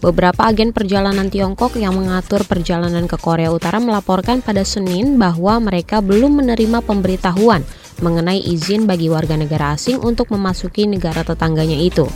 Beberapa 0.00 0.48
agen 0.48 0.72
perjalanan 0.72 1.28
Tiongkok 1.28 1.76
yang 1.76 1.92
mengatur 1.92 2.40
perjalanan 2.48 3.04
ke 3.04 3.20
Korea 3.20 3.52
Utara 3.52 3.76
melaporkan 3.76 4.40
pada 4.40 4.64
Senin 4.64 5.20
bahwa 5.20 5.60
mereka 5.60 6.00
belum 6.00 6.40
menerima 6.40 6.80
pemberitahuan 6.80 7.60
mengenai 8.00 8.40
izin 8.40 8.88
bagi 8.88 9.12
warga 9.12 9.36
negara 9.36 9.76
asing 9.76 10.00
untuk 10.00 10.32
memasuki 10.32 10.88
negara 10.88 11.20
tetangganya 11.20 11.76
itu. 11.76 12.08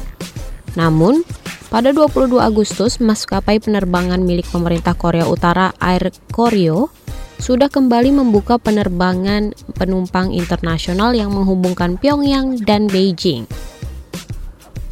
Namun, 0.81 1.29
pada 1.69 1.93
22 1.93 2.41
Agustus, 2.41 3.05
maskapai 3.05 3.61
penerbangan 3.61 4.25
milik 4.25 4.49
pemerintah 4.49 4.97
Korea 4.97 5.29
Utara 5.29 5.77
Air 5.77 6.09
Koryo 6.33 6.89
sudah 7.39 7.69
kembali 7.69 8.15
membuka 8.15 8.57
penerbangan 8.57 9.53
penumpang 9.75 10.31
internasional 10.31 11.13
yang 11.13 11.35
menghubungkan 11.35 11.99
Pyongyang 11.99 12.63
dan 12.63 12.87
Beijing. 12.87 13.47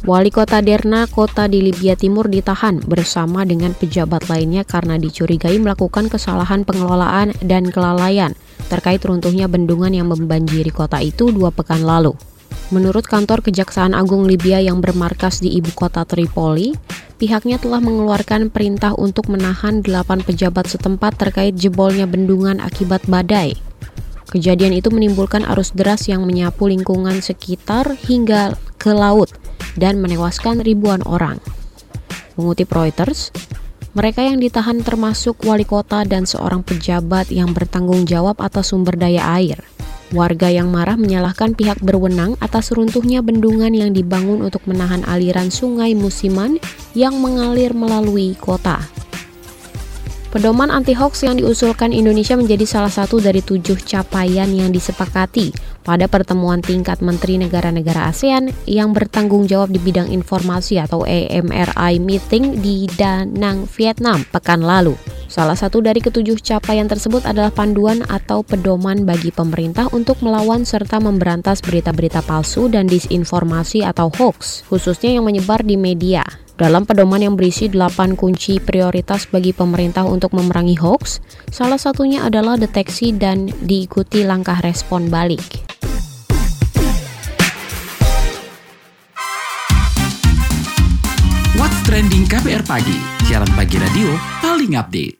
Wali 0.03 0.35
kota 0.35 0.59
Derna, 0.59 1.07
kota 1.07 1.47
di 1.47 1.63
Libya 1.63 1.95
Timur 1.95 2.27
ditahan 2.27 2.83
bersama 2.83 3.47
dengan 3.47 3.71
pejabat 3.71 4.27
lainnya 4.27 4.67
karena 4.67 4.99
dicurigai 4.99 5.55
melakukan 5.63 6.11
kesalahan 6.11 6.67
pengelolaan 6.67 7.31
dan 7.39 7.71
kelalaian 7.71 8.35
terkait 8.67 8.99
runtuhnya 8.99 9.47
bendungan 9.47 9.95
yang 9.95 10.11
membanjiri 10.11 10.75
kota 10.75 10.99
itu 10.99 11.31
dua 11.31 11.55
pekan 11.55 11.87
lalu. 11.87 12.19
Menurut 12.73 13.05
kantor 13.05 13.45
Kejaksaan 13.45 13.93
Agung 13.93 14.25
Libya 14.25 14.57
yang 14.57 14.81
bermarkas 14.81 15.45
di 15.45 15.53
ibu 15.53 15.69
kota 15.77 16.09
Tripoli, 16.09 16.73
pihaknya 17.21 17.61
telah 17.61 17.77
mengeluarkan 17.77 18.49
perintah 18.49 18.97
untuk 18.97 19.29
menahan 19.29 19.85
delapan 19.85 20.25
pejabat 20.25 20.65
setempat 20.65 21.21
terkait 21.21 21.53
jebolnya 21.53 22.09
bendungan 22.09 22.57
akibat 22.57 23.05
badai. 23.05 23.53
Kejadian 24.33 24.73
itu 24.73 24.89
menimbulkan 24.89 25.45
arus 25.53 25.69
deras 25.77 26.09
yang 26.09 26.25
menyapu 26.25 26.65
lingkungan 26.65 27.21
sekitar 27.21 27.93
hingga 28.09 28.57
ke 28.81 28.89
laut 28.89 29.29
dan 29.77 30.01
menewaskan 30.01 30.65
ribuan 30.65 31.05
orang. 31.05 31.37
Mengutip 32.33 32.73
Reuters, 32.73 33.29
mereka 33.93 34.25
yang 34.25 34.41
ditahan 34.41 34.81
termasuk 34.81 35.45
wali 35.45 35.69
kota 35.69 36.01
dan 36.09 36.25
seorang 36.25 36.65
pejabat 36.65 37.29
yang 37.29 37.53
bertanggung 37.53 38.09
jawab 38.09 38.41
atas 38.41 38.73
sumber 38.73 38.97
daya 38.97 39.21
air. 39.37 39.61
Warga 40.13 40.45
yang 40.53 40.69
marah 40.69 40.93
menyalahkan 40.93 41.57
pihak 41.57 41.81
berwenang 41.81 42.37
atas 42.37 42.69
runtuhnya 42.69 43.25
bendungan 43.25 43.73
yang 43.73 43.97
dibangun 43.97 44.45
untuk 44.45 44.61
menahan 44.69 45.01
aliran 45.09 45.49
sungai 45.49 45.97
musiman 45.97 46.61
yang 46.93 47.17
mengalir 47.17 47.73
melalui 47.73 48.37
kota. 48.37 48.77
Pedoman 50.33 50.73
anti-hoax 50.73 51.29
yang 51.29 51.37
diusulkan 51.37 51.93
Indonesia 51.93 52.33
menjadi 52.33 52.65
salah 52.65 52.89
satu 52.89 53.21
dari 53.21 53.45
tujuh 53.45 53.77
capaian 53.85 54.49
yang 54.49 54.73
disepakati 54.73 55.53
pada 55.85 56.09
pertemuan 56.09 56.57
tingkat 56.57 57.05
Menteri 57.05 57.37
Negara-Negara 57.37 58.09
ASEAN 58.09 58.49
yang 58.65 58.97
bertanggung 58.97 59.45
jawab 59.45 59.69
di 59.69 59.77
bidang 59.77 60.09
informasi 60.09 60.81
atau 60.81 61.05
AMRI 61.05 62.01
meeting 62.01 62.65
di 62.65 62.89
Da 62.97 63.29
Nang, 63.29 63.69
Vietnam 63.77 64.25
pekan 64.25 64.65
lalu. 64.65 64.97
Salah 65.29 65.53
satu 65.53 65.85
dari 65.85 66.01
ketujuh 66.01 66.41
capaian 66.41 66.89
tersebut 66.89 67.29
adalah 67.29 67.53
panduan 67.53 68.01
atau 68.09 68.41
pedoman 68.41 69.05
bagi 69.05 69.29
pemerintah 69.29 69.85
untuk 69.93 70.17
melawan 70.25 70.65
serta 70.65 70.97
memberantas 70.97 71.61
berita-berita 71.61 72.25
palsu 72.25 72.73
dan 72.73 72.89
disinformasi 72.89 73.85
atau 73.85 74.09
hoax, 74.09 74.65
khususnya 74.65 75.13
yang 75.13 75.29
menyebar 75.29 75.61
di 75.61 75.77
media. 75.77 76.25
Dalam 76.53 76.85
pedoman 76.85 77.17
yang 77.17 77.33
berisi 77.33 77.65
8 77.65 78.13
kunci 78.13 78.61
prioritas 78.61 79.25
bagi 79.25 79.57
pemerintah 79.57 80.05
untuk 80.05 80.37
memerangi 80.37 80.77
hoax, 80.77 81.17
salah 81.49 81.81
satunya 81.81 82.21
adalah 82.21 82.61
deteksi 82.61 83.09
dan 83.09 83.49
diikuti 83.65 84.21
langkah 84.21 84.61
respon 84.61 85.09
balik. 85.09 85.41
What's 91.57 91.79
Trending 91.89 92.29
KBR 92.29 92.61
Pagi, 92.69 93.01
siaran 93.25 93.49
pagi 93.57 93.81
radio 93.81 94.13
paling 94.45 94.77
update. 94.77 95.15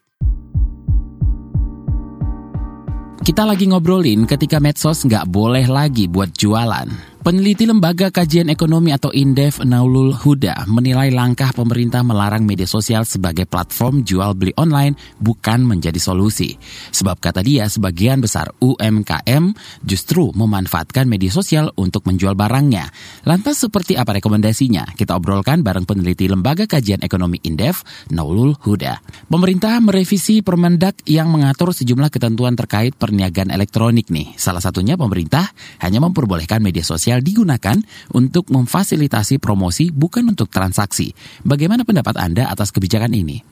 Kita 3.25 3.41
lagi 3.47 3.65
ngobrolin 3.71 4.29
ketika 4.29 4.61
medsos 4.61 5.01
nggak 5.01 5.25
boleh 5.33 5.65
lagi 5.65 6.05
buat 6.05 6.29
jualan. 6.35 7.12
Peneliti 7.23 7.63
Lembaga 7.63 8.11
Kajian 8.11 8.51
Ekonomi 8.51 8.91
atau 8.91 9.07
Indef 9.15 9.63
Naulul 9.63 10.11
Huda 10.11 10.67
menilai 10.67 11.07
langkah 11.07 11.55
pemerintah 11.55 12.03
melarang 12.03 12.43
media 12.43 12.67
sosial 12.67 13.07
sebagai 13.07 13.47
platform 13.47 14.03
jual 14.03 14.35
beli 14.35 14.51
online 14.59 14.99
bukan 15.23 15.63
menjadi 15.63 15.95
solusi. 16.03 16.59
Sebab 16.91 17.23
kata 17.23 17.39
dia 17.39 17.71
sebagian 17.71 18.19
besar 18.19 18.51
UMKM 18.59 19.55
justru 19.87 20.35
memanfaatkan 20.35 21.07
media 21.07 21.31
sosial 21.31 21.71
untuk 21.79 22.03
menjual 22.11 22.35
barangnya. 22.35 22.91
Lantas 23.23 23.63
seperti 23.63 23.95
apa 23.95 24.19
rekomendasinya? 24.19 24.91
Kita 24.91 25.15
obrolkan 25.15 25.63
bareng 25.63 25.87
peneliti 25.87 26.27
Lembaga 26.27 26.67
Kajian 26.67 27.07
Ekonomi 27.07 27.39
Indef 27.47 27.87
Naulul 28.11 28.51
Huda. 28.67 28.99
Pemerintah 29.31 29.79
merevisi 29.79 30.43
Permendak 30.43 30.99
yang 31.07 31.31
mengatur 31.31 31.71
sejumlah 31.71 32.11
ketentuan 32.11 32.59
terkait 32.59 32.99
perniagaan 32.99 33.47
elektronik 33.47 34.11
nih. 34.11 34.35
Salah 34.35 34.59
satunya 34.59 34.99
pemerintah 34.99 35.47
hanya 35.79 36.03
memperbolehkan 36.03 36.59
media 36.59 36.83
sosial 36.83 37.12
digunakan 37.19 37.77
untuk 38.15 38.49
memfasilitasi 38.49 39.37
promosi 39.37 39.91
bukan 39.91 40.33
untuk 40.33 40.49
transaksi. 40.49 41.11
Bagaimana 41.43 41.83
pendapat 41.83 42.17
Anda 42.17 42.49
atas 42.49 42.71
kebijakan 42.71 43.13
ini? 43.13 43.43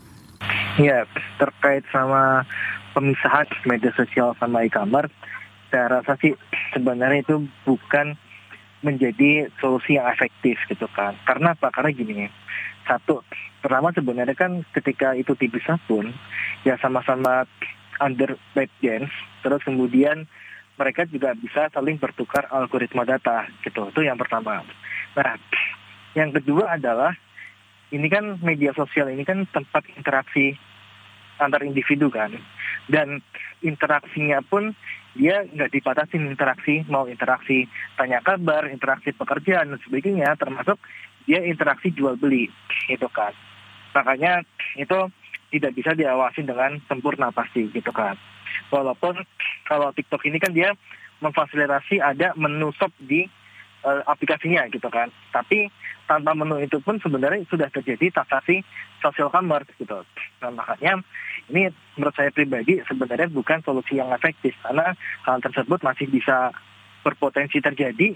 Ya, 0.82 1.06
terkait 1.38 1.86
sama 1.94 2.48
pemisahan 2.98 3.46
media 3.70 3.94
sosial 3.94 4.34
sama 4.40 4.66
e-commerce, 4.66 5.14
saya 5.70 6.02
rasa 6.02 6.18
sih 6.20 6.34
sebenarnya 6.76 7.24
itu 7.24 7.46
bukan 7.64 8.18
menjadi 8.82 9.48
solusi 9.62 9.96
yang 9.96 10.10
efektif 10.10 10.58
gitu 10.68 10.90
kan. 10.92 11.14
Karena 11.24 11.54
apa? 11.54 11.70
Karena 11.70 11.94
gini, 11.94 12.26
satu, 12.90 13.22
pertama 13.62 13.94
sebenarnya 13.94 14.36
kan 14.36 14.66
ketika 14.74 15.14
itu 15.14 15.38
dipisah 15.38 15.78
pun, 15.86 16.10
ya 16.66 16.76
sama-sama 16.82 17.46
under 18.02 18.36
ByteDance, 18.58 19.14
terus 19.46 19.62
kemudian 19.62 20.26
mereka 20.82 21.06
juga 21.06 21.38
bisa 21.38 21.70
saling 21.70 22.02
bertukar 22.02 22.50
algoritma 22.50 23.06
data 23.06 23.46
gitu. 23.62 23.94
Itu 23.94 24.02
yang 24.02 24.18
pertama. 24.18 24.66
Nah, 25.14 25.38
yang 26.18 26.34
kedua 26.34 26.82
adalah 26.82 27.14
ini 27.94 28.10
kan 28.10 28.42
media 28.42 28.74
sosial 28.74 29.14
ini 29.14 29.22
kan 29.22 29.46
tempat 29.54 29.86
interaksi 29.94 30.58
antar 31.38 31.62
individu 31.62 32.10
kan. 32.10 32.34
Dan 32.90 33.22
interaksinya 33.62 34.42
pun 34.42 34.74
dia 35.14 35.46
nggak 35.46 35.70
dipatasin 35.70 36.26
interaksi, 36.26 36.82
mau 36.90 37.06
interaksi 37.06 37.70
tanya 38.00 38.24
kabar, 38.26 38.66
interaksi 38.74 39.14
pekerjaan 39.14 39.70
dan 39.76 39.80
sebagainya, 39.86 40.34
termasuk 40.40 40.82
dia 41.30 41.46
interaksi 41.46 41.94
jual 41.94 42.18
beli, 42.18 42.50
itu 42.90 43.08
kan. 43.14 43.36
Makanya 43.94 44.42
itu 44.80 44.98
tidak 45.52 45.76
bisa 45.76 45.92
diawasi 45.94 46.48
dengan 46.48 46.80
sempurna 46.88 47.30
pasti 47.30 47.68
gitu 47.70 47.92
kan. 47.92 48.16
Walaupun 48.70 49.26
kalau 49.66 49.90
TikTok 49.96 50.22
ini 50.30 50.38
kan 50.38 50.54
dia 50.54 50.76
memfasilitasi 51.22 52.02
ada 52.02 52.34
menu 52.38 52.74
shop 52.76 52.92
di 53.02 53.26
uh, 53.86 54.02
aplikasinya 54.06 54.68
gitu 54.70 54.90
kan. 54.92 55.10
Tapi 55.34 55.70
tanpa 56.10 56.36
menu 56.36 56.60
itu 56.60 56.84
pun 56.84 57.00
sebenarnya 57.00 57.48
sudah 57.48 57.72
terjadi 57.72 58.12
transaksi 58.12 58.62
social 59.00 59.32
commerce 59.32 59.70
gitu. 59.80 60.04
Nah 60.44 60.52
makanya 60.52 61.00
ini 61.50 61.72
menurut 61.96 62.16
saya 62.16 62.30
pribadi 62.36 62.84
sebenarnya 62.84 63.32
bukan 63.32 63.64
solusi 63.64 63.98
yang 63.98 64.12
efektif 64.12 64.52
karena 64.62 64.94
hal 65.24 65.40
tersebut 65.40 65.80
masih 65.82 66.12
bisa 66.12 66.52
berpotensi 67.02 67.64
terjadi 67.64 68.14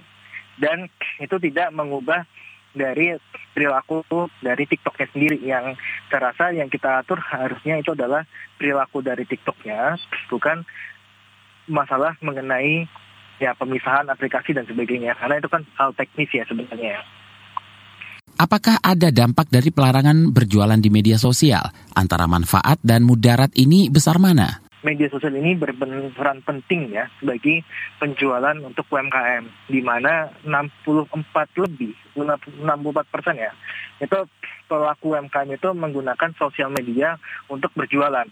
dan 0.62 0.88
itu 1.18 1.36
tidak 1.42 1.74
mengubah 1.74 2.28
dari 2.76 3.16
perilaku 3.56 4.04
dari 4.44 4.68
TikToknya 4.68 5.08
sendiri 5.16 5.38
yang 5.40 5.80
terasa 6.10 6.54
yang 6.54 6.70
kita 6.70 7.02
atur 7.02 7.18
harusnya 7.18 7.82
itu 7.82 7.94
adalah 7.98 8.24
perilaku 8.56 9.02
dari 9.02 9.26
TikToknya 9.26 9.98
bukan 10.30 10.62
masalah 11.66 12.14
mengenai 12.22 12.86
ya 13.42 13.52
pemisahan 13.58 14.08
aplikasi 14.08 14.56
dan 14.56 14.64
sebagainya 14.70 15.18
karena 15.18 15.42
itu 15.42 15.50
kan 15.52 15.62
hal 15.76 15.92
teknis 15.98 16.30
ya 16.32 16.46
sebenarnya. 16.48 17.04
Apakah 18.36 18.84
ada 18.84 19.16
dampak 19.16 19.48
dari 19.48 19.72
pelarangan 19.72 20.36
berjualan 20.36 20.76
di 20.76 20.92
media 20.92 21.16
sosial? 21.16 21.72
Antara 21.96 22.28
manfaat 22.28 22.84
dan 22.84 23.08
mudarat 23.08 23.56
ini 23.56 23.88
besar 23.88 24.20
mana? 24.20 24.65
Media 24.86 25.10
sosial 25.10 25.34
ini 25.34 25.58
berperan 25.58 26.46
penting 26.46 26.94
ya 26.94 27.10
bagi 27.26 27.66
penjualan 27.98 28.54
untuk 28.62 28.86
UMKM 28.94 29.74
di 29.74 29.82
mana 29.82 30.30
64 30.46 31.26
lebih 31.66 31.98
64 32.14 32.62
persen 33.10 33.36
ya 33.42 33.50
itu 33.98 34.30
pelaku 34.70 35.18
UMKM 35.18 35.58
itu 35.58 35.70
menggunakan 35.74 36.30
sosial 36.38 36.70
media 36.70 37.18
untuk 37.50 37.74
berjualan 37.74 38.30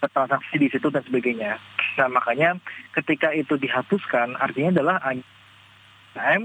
transaksi 0.00 0.56
di 0.62 0.70
situ 0.70 0.88
dan 0.88 1.02
sebagainya. 1.02 1.58
Nah 1.98 2.08
makanya 2.08 2.56
ketika 2.94 3.34
itu 3.34 3.58
dihapuskan 3.58 4.38
artinya 4.40 4.80
adalah 4.80 4.96
UMKM 5.04 6.42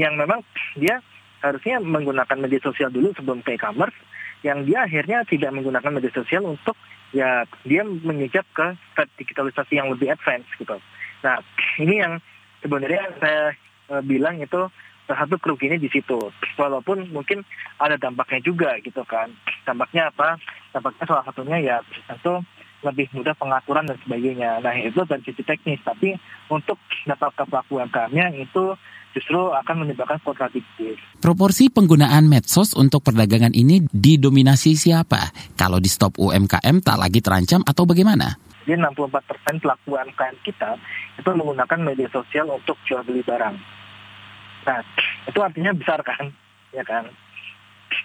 yang 0.00 0.18
memang 0.18 0.42
dia 0.74 0.98
harusnya 1.44 1.76
menggunakan 1.78 2.40
media 2.40 2.60
sosial 2.64 2.88
dulu 2.88 3.12
sebelum 3.12 3.44
ke 3.44 3.60
e-commerce 3.60 3.94
yang 4.40 4.64
dia 4.64 4.88
akhirnya 4.88 5.24
tidak 5.28 5.52
menggunakan 5.52 5.92
media 5.92 6.12
sosial 6.12 6.48
untuk 6.48 6.76
ya 7.14 7.46
dia 7.62 7.86
menyejak 7.86 8.42
ke 8.50 8.66
digitalisasi 9.22 9.78
yang 9.78 9.88
lebih 9.94 10.10
advance 10.10 10.50
gitu. 10.58 10.74
Nah 11.22 11.38
ini 11.78 12.02
yang 12.02 12.18
sebenarnya 12.58 13.14
saya 13.22 13.54
e, 13.88 13.94
bilang 14.02 14.42
itu 14.42 14.66
salah 15.06 15.20
satu 15.22 15.38
kerugiannya 15.38 15.78
di 15.78 15.88
situ. 15.94 16.18
Walaupun 16.58 17.14
mungkin 17.14 17.46
ada 17.78 17.94
dampaknya 17.94 18.42
juga 18.42 18.76
gitu 18.82 19.06
kan. 19.06 19.30
Dampaknya 19.62 20.10
apa? 20.10 20.42
Dampaknya 20.74 21.04
salah 21.06 21.24
satunya 21.24 21.58
ya 21.62 21.76
tentu 22.10 22.42
lebih 22.84 23.08
mudah 23.16 23.32
pengaturan 23.38 23.88
dan 23.88 23.96
sebagainya. 24.04 24.60
Nah 24.60 24.74
itu 24.76 25.00
dari 25.06 25.22
sisi 25.22 25.46
teknis. 25.46 25.80
Tapi 25.86 26.18
untuk 26.50 26.76
dapat 27.06 27.30
ke 27.32 27.44
pelaku 27.46 27.80
UMKM-nya 27.80 28.34
itu 28.36 28.74
justru 29.14 29.38
akan 29.38 29.86
menyebabkan 29.86 30.18
kontradiktif. 30.20 30.98
Proporsi 31.22 31.70
penggunaan 31.70 32.26
medsos 32.26 32.74
untuk 32.74 33.06
perdagangan 33.06 33.54
ini 33.54 33.86
didominasi 33.88 34.74
siapa? 34.74 35.30
Kalau 35.54 35.78
di 35.78 35.86
stop 35.86 36.18
UMKM 36.18 36.82
tak 36.82 36.98
lagi 36.98 37.22
terancam 37.22 37.62
atau 37.62 37.86
bagaimana? 37.86 38.36
Jadi 38.66 38.80
64 38.80 39.30
persen 39.30 39.54
pelaku 39.62 39.94
UMKM 39.94 40.36
kita 40.42 40.76
itu 41.20 41.28
menggunakan 41.30 41.78
media 41.80 42.08
sosial 42.10 42.50
untuk 42.50 42.74
jual 42.84 43.06
beli 43.06 43.22
barang. 43.22 43.56
Nah, 44.64 44.80
itu 45.28 45.38
artinya 45.38 45.72
besar 45.76 46.00
kan, 46.02 46.32
ya 46.72 46.82
kan? 46.82 47.06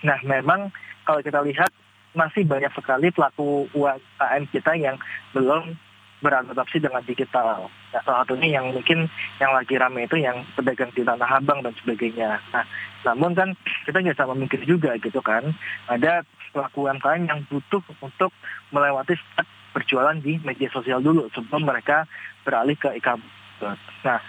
Nah, 0.03 0.19
memang 0.27 0.69
kalau 1.07 1.23
kita 1.23 1.41
lihat 1.41 1.71
masih 2.13 2.43
banyak 2.43 2.69
sekali 2.75 3.09
pelaku 3.09 3.71
UMKM 3.71 4.43
kita 4.51 4.75
yang 4.75 4.99
belum 5.31 5.77
beradaptasi 6.19 6.83
dengan 6.83 7.03
digital. 7.07 7.71
Nah, 7.95 8.01
salah 8.03 8.27
satunya 8.27 8.59
yang 8.59 8.75
mungkin 8.75 9.07
yang 9.39 9.51
lagi 9.55 9.75
ramai 9.79 10.03
itu 10.05 10.19
yang 10.19 10.43
pedagang 10.53 10.91
di 10.91 11.01
Tanah 11.03 11.39
Abang 11.39 11.63
dan 11.63 11.71
sebagainya. 11.79 12.43
Nah, 12.51 12.65
namun 13.07 13.31
kan 13.35 13.55
kita 13.87 14.03
nggak 14.03 14.19
sama 14.19 14.35
mikir 14.35 14.59
juga 14.67 14.99
gitu 14.99 15.23
kan. 15.23 15.55
Ada 15.87 16.27
pelaku 16.51 16.87
UMKM 16.87 17.23
yang 17.29 17.39
butuh 17.47 17.81
untuk 18.03 18.35
melewati 18.75 19.15
step 19.15 19.47
berjualan 19.71 20.17
di 20.19 20.41
media 20.43 20.67
sosial 20.73 20.99
dulu 20.99 21.29
sebelum 21.31 21.63
mereka 21.63 22.09
beralih 22.43 22.75
ke 22.75 22.91
e-commerce. 22.99 23.79
Nah, 24.03 24.19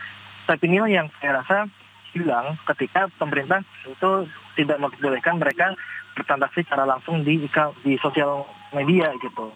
step 0.46 0.60
inilah 0.62 0.90
yang 0.90 1.06
saya 1.18 1.42
rasa 1.42 1.66
hilang 2.14 2.58
ketika 2.74 3.06
pemerintah 3.18 3.62
itu 3.86 4.26
tidak 4.58 4.78
membolehkan 4.82 5.38
mereka 5.38 5.74
bertransaksi 6.18 6.66
secara 6.66 6.84
langsung 6.86 7.22
di 7.22 7.38
di 7.86 7.92
sosial 8.02 8.46
media 8.74 9.14
gitu 9.22 9.54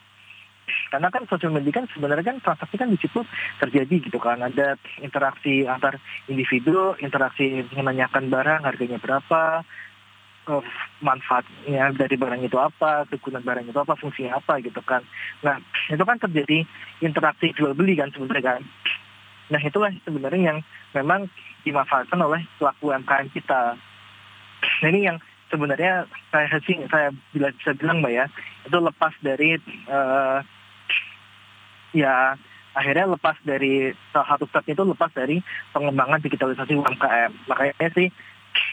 karena 0.89 1.09
kan 1.13 1.29
sosial 1.29 1.53
media 1.53 1.83
kan 1.83 1.87
sebenarnya 1.93 2.35
kan 2.35 2.39
transaksi 2.41 2.77
kan 2.81 2.89
di 2.89 2.99
situ 3.01 3.21
terjadi 3.61 3.95
gitu 4.09 4.19
kan. 4.21 4.41
Ada 4.41 4.77
interaksi 5.05 5.69
antar 5.69 6.01
individu 6.31 6.97
interaksi 7.01 7.65
menanyakan 7.75 8.33
barang 8.33 8.63
harganya 8.65 8.99
berapa 9.01 9.65
uh, 10.49 10.65
manfaatnya 11.01 11.93
dari 11.97 12.17
barang 12.17 12.43
itu 12.45 12.57
apa 12.57 13.09
kegunaan 13.09 13.45
barang 13.45 13.67
itu 13.69 13.79
apa 13.79 13.95
fungsinya 13.97 14.41
apa 14.41 14.61
gitu 14.65 14.81
kan. 14.85 15.05
Nah 15.45 15.61
itu 15.89 16.05
kan 16.05 16.19
terjadi 16.21 16.65
interaksi 17.05 17.53
jual 17.57 17.77
beli 17.77 17.97
kan 17.97 18.13
sebenarnya 18.13 18.59
kan. 18.59 18.63
Nah 19.53 19.61
itulah 19.61 19.93
sebenarnya 20.05 20.41
yang 20.55 20.59
memang 20.97 21.29
dimanfaatkan 21.65 22.21
oleh 22.21 22.45
pelaku 22.57 22.93
UMKM 22.93 23.29
kita. 23.33 23.77
Nah 24.81 24.89
ini 24.89 25.01
yang 25.13 25.19
sebenarnya 25.53 26.09
saya 26.33 26.49
sih 26.65 26.77
saya 26.89 27.13
bisa 27.33 27.73
bilang 27.77 28.01
mbak 28.01 28.13
ya 28.13 28.27
itu 28.65 28.79
lepas 28.81 29.13
dari 29.21 29.61
uh, 29.89 30.41
ya 31.93 32.35
akhirnya 32.75 33.15
lepas 33.15 33.39
dari 33.47 33.95
salah 34.11 34.35
satu 34.35 34.51
step 34.51 34.67
itu 34.67 34.83
lepas 34.83 35.13
dari 35.15 35.39
pengembangan 35.71 36.19
digitalisasi 36.21 36.75
UMKM. 36.75 37.31
Makanya 37.47 37.89
sih 37.95 38.11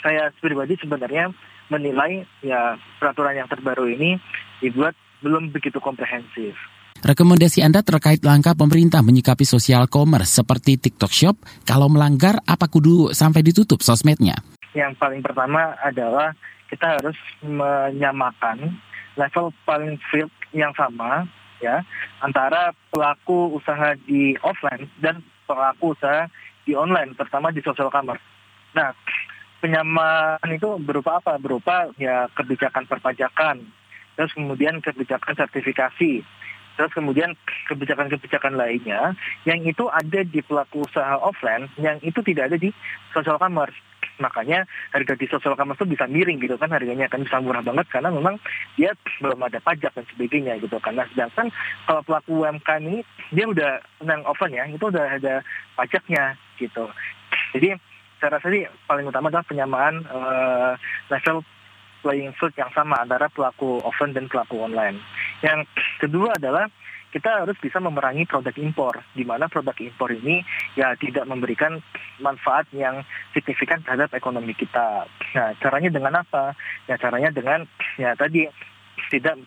saya 0.02 0.34
pribadi 0.42 0.78
sebenarnya 0.82 1.30
menilai 1.70 2.26
ya 2.44 2.76
peraturan 2.98 3.38
yang 3.38 3.48
terbaru 3.48 3.88
ini 3.88 4.18
dibuat 4.60 4.98
belum 5.22 5.54
begitu 5.54 5.78
komprehensif. 5.78 6.58
Rekomendasi 7.02 7.66
Anda 7.66 7.82
terkait 7.82 8.22
langkah 8.22 8.54
pemerintah 8.54 9.02
menyikapi 9.02 9.42
sosial 9.42 9.90
commerce 9.90 10.38
seperti 10.38 10.78
TikTok 10.78 11.10
Shop, 11.10 11.36
kalau 11.66 11.90
melanggar 11.90 12.38
apa 12.46 12.70
kudu 12.70 13.10
sampai 13.10 13.42
ditutup 13.42 13.82
sosmednya? 13.82 14.38
Yang 14.78 15.02
paling 15.02 15.26
pertama 15.26 15.74
adalah 15.82 16.38
kita 16.70 17.02
harus 17.02 17.18
menyamakan 17.42 18.78
level 19.20 19.52
paling 19.68 20.00
field 20.12 20.32
yang 20.56 20.72
sama 20.76 21.28
ya 21.62 21.86
antara 22.20 22.74
pelaku 22.90 23.56
usaha 23.56 23.96
di 24.08 24.36
offline 24.42 24.90
dan 25.00 25.22
pelaku 25.46 25.94
usaha 25.94 26.28
di 26.66 26.74
online, 26.78 27.18
terutama 27.18 27.50
di 27.50 27.62
social 27.62 27.90
commerce. 27.90 28.22
Nah, 28.78 28.94
penyamaan 29.60 30.50
itu 30.50 30.78
berupa 30.82 31.20
apa? 31.20 31.38
Berupa 31.42 31.90
ya 31.98 32.30
kebijakan 32.34 32.86
perpajakan, 32.88 33.66
terus 34.16 34.32
kemudian 34.34 34.80
kebijakan 34.80 35.36
sertifikasi, 35.36 36.22
terus 36.78 36.92
kemudian 36.94 37.34
kebijakan-kebijakan 37.68 38.56
lainnya 38.56 39.18
yang 39.44 39.62
itu 39.66 39.90
ada 39.90 40.22
di 40.24 40.40
pelaku 40.46 40.86
usaha 40.86 41.18
offline, 41.20 41.68
yang 41.82 41.98
itu 42.06 42.22
tidak 42.24 42.54
ada 42.54 42.58
di 42.58 42.70
social 43.12 43.38
commerce 43.42 43.76
makanya 44.22 44.70
harga 44.94 45.18
di 45.18 45.26
sosial 45.26 45.58
commerce 45.58 45.82
itu 45.82 45.98
bisa 45.98 46.06
miring 46.06 46.38
gitu 46.38 46.56
kan 46.62 46.70
harganya 46.70 47.10
akan 47.10 47.26
bisa 47.26 47.42
murah 47.42 47.66
banget 47.66 47.90
karena 47.90 48.14
memang 48.14 48.38
dia 48.78 48.94
belum 49.18 49.42
ada 49.42 49.58
pajak 49.58 49.92
dan 49.98 50.06
sebagainya 50.14 50.62
gitu 50.62 50.78
karena 50.78 51.10
sedangkan 51.10 51.50
kalau 51.90 52.02
pelaku 52.06 52.46
UMKM 52.46 52.84
ini 52.86 53.00
dia 53.34 53.46
udah 53.50 53.72
yang 54.06 54.22
oven 54.30 54.54
ya 54.54 54.64
itu 54.70 54.86
udah 54.86 55.18
ada 55.18 55.42
pajaknya 55.74 56.38
gitu 56.62 56.86
jadi 57.58 57.82
saya 58.22 58.38
rasa 58.38 58.54
sih 58.54 58.70
paling 58.86 59.10
utama 59.10 59.34
adalah 59.34 59.46
penyamaan 59.50 60.06
uh, 60.06 60.78
level 61.10 61.42
playing 62.06 62.34
field 62.38 62.54
yang 62.58 62.70
sama 62.74 63.02
antara 63.02 63.30
pelaku 63.30 63.82
offline 63.86 64.14
dan 64.14 64.26
pelaku 64.30 64.62
online. 64.62 64.98
Yang 65.46 65.70
kedua 66.02 66.38
adalah 66.38 66.70
kita 67.12 67.44
harus 67.44 67.60
bisa 67.60 67.78
memerangi 67.84 68.24
produk 68.24 68.56
impor, 68.56 69.04
di 69.12 69.28
mana 69.28 69.52
produk 69.52 69.76
impor 69.76 70.16
ini 70.16 70.42
ya 70.80 70.96
tidak 70.96 71.28
memberikan 71.28 71.84
manfaat 72.24 72.72
yang 72.72 73.04
signifikan 73.36 73.84
terhadap 73.84 74.16
ekonomi 74.16 74.56
kita. 74.56 75.06
Nah, 75.36 75.52
caranya 75.60 75.92
dengan 75.92 76.24
apa? 76.24 76.56
Ya 76.88 76.96
caranya 76.96 77.30
dengan 77.30 77.68
ya 78.00 78.16
tadi 78.16 78.48
tidak 79.12 79.40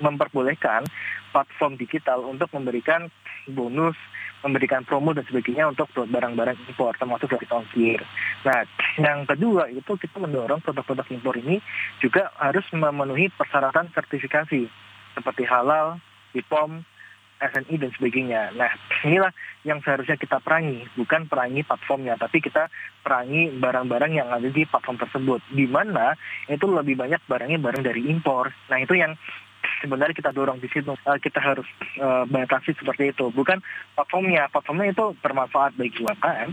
memperbolehkan 0.00 0.84
platform 1.32 1.80
digital 1.80 2.28
untuk 2.28 2.52
memberikan 2.52 3.08
bonus, 3.48 3.96
memberikan 4.44 4.84
promo 4.84 5.16
dan 5.16 5.24
sebagainya 5.24 5.68
untuk 5.70 5.88
barang-barang 5.96 6.60
impor 6.68 6.92
termasuk 7.00 7.32
dari 7.32 7.46
ongkir. 7.48 8.00
Nah, 8.44 8.68
yang 9.00 9.24
kedua 9.24 9.72
itu 9.72 9.96
kita 9.96 10.20
mendorong 10.20 10.60
produk-produk 10.60 11.08
impor 11.08 11.40
ini 11.40 11.62
juga 12.04 12.28
harus 12.36 12.68
memenuhi 12.74 13.32
persyaratan 13.32 13.88
sertifikasi 13.96 14.68
seperti 15.16 15.44
halal, 15.48 16.00
BPOM, 16.32 16.82
SNI 17.42 17.74
dan 17.74 17.90
sebagainya. 17.98 18.54
Nah, 18.54 18.70
inilah 19.02 19.34
yang 19.66 19.82
seharusnya 19.82 20.14
kita 20.14 20.38
perangi, 20.38 20.86
bukan 20.94 21.26
perangi 21.26 21.66
platformnya, 21.66 22.14
tapi 22.14 22.38
kita 22.38 22.70
perangi 23.02 23.50
barang-barang 23.58 24.12
yang 24.14 24.28
ada 24.30 24.46
di 24.46 24.62
platform 24.62 24.98
tersebut. 25.02 25.40
Di 25.50 25.66
mana 25.66 26.14
itu 26.46 26.66
lebih 26.70 26.94
banyak 26.94 27.20
barangnya 27.26 27.58
barang 27.58 27.82
dari 27.82 28.06
impor. 28.06 28.54
Nah, 28.70 28.78
itu 28.78 28.94
yang 28.94 29.18
sebenarnya 29.82 30.14
kita 30.14 30.30
dorong 30.30 30.62
di 30.62 30.70
situ. 30.70 30.94
Uh, 31.02 31.18
kita 31.18 31.42
harus 31.42 31.66
uh, 31.98 32.22
batasi 32.30 32.74
seperti 32.78 33.10
itu, 33.10 33.30
bukan 33.34 33.58
platformnya. 33.98 34.46
Platformnya 34.50 34.94
itu 34.94 35.04
bermanfaat 35.18 35.74
bagi 35.74 35.98
UMKM. 35.98 36.50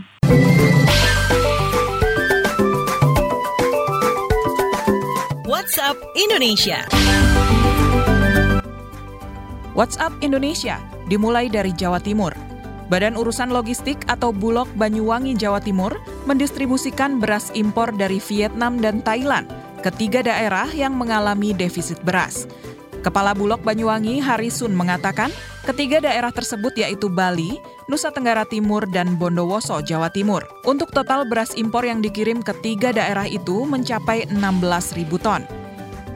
WhatsApp 5.50 5.98
Indonesia. 6.14 7.09
WhatsApp 9.80 10.12
Indonesia 10.20 10.76
dimulai 11.08 11.48
dari 11.48 11.72
Jawa 11.72 12.04
Timur. 12.04 12.36
Badan 12.92 13.16
Urusan 13.16 13.48
Logistik 13.48 13.96
atau 14.12 14.28
Bulog 14.28 14.68
Banyuwangi 14.76 15.32
Jawa 15.32 15.56
Timur 15.56 15.96
mendistribusikan 16.28 17.16
beras 17.16 17.48
impor 17.56 17.88
dari 17.96 18.20
Vietnam 18.20 18.76
dan 18.76 19.00
Thailand 19.00 19.48
ke 19.80 19.88
tiga 19.96 20.20
daerah 20.20 20.68
yang 20.76 21.00
mengalami 21.00 21.56
defisit 21.56 21.96
beras. 22.04 22.44
Kepala 23.00 23.32
Bulog 23.32 23.64
Banyuwangi 23.64 24.20
Harisun 24.20 24.76
mengatakan, 24.76 25.32
ketiga 25.64 26.04
daerah 26.04 26.28
tersebut 26.28 26.76
yaitu 26.76 27.08
Bali, 27.08 27.56
Nusa 27.88 28.12
Tenggara 28.12 28.44
Timur, 28.44 28.84
dan 28.92 29.16
Bondowoso, 29.16 29.80
Jawa 29.80 30.12
Timur. 30.12 30.44
Untuk 30.68 30.92
total 30.92 31.24
beras 31.24 31.56
impor 31.56 31.88
yang 31.88 32.04
dikirim 32.04 32.44
ke 32.44 32.52
tiga 32.60 32.92
daerah 32.92 33.24
itu 33.24 33.64
mencapai 33.64 34.28
16.000 34.28 35.08
ton. 35.24 35.48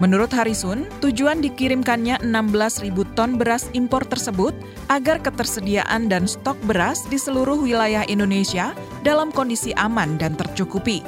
Menurut 0.03 0.35
Harisun, 0.35 0.91
tujuan 0.99 1.39
dikirimkannya 1.39 2.19
16.000 2.27 3.15
ton 3.15 3.39
beras 3.39 3.71
impor 3.79 4.03
tersebut 4.03 4.51
agar 4.91 5.23
ketersediaan 5.23 6.11
dan 6.11 6.27
stok 6.27 6.59
beras 6.67 7.07
di 7.07 7.15
seluruh 7.15 7.63
wilayah 7.63 8.03
Indonesia 8.11 8.75
dalam 9.07 9.31
kondisi 9.31 9.71
aman 9.79 10.19
dan 10.19 10.35
tercukupi. 10.35 10.99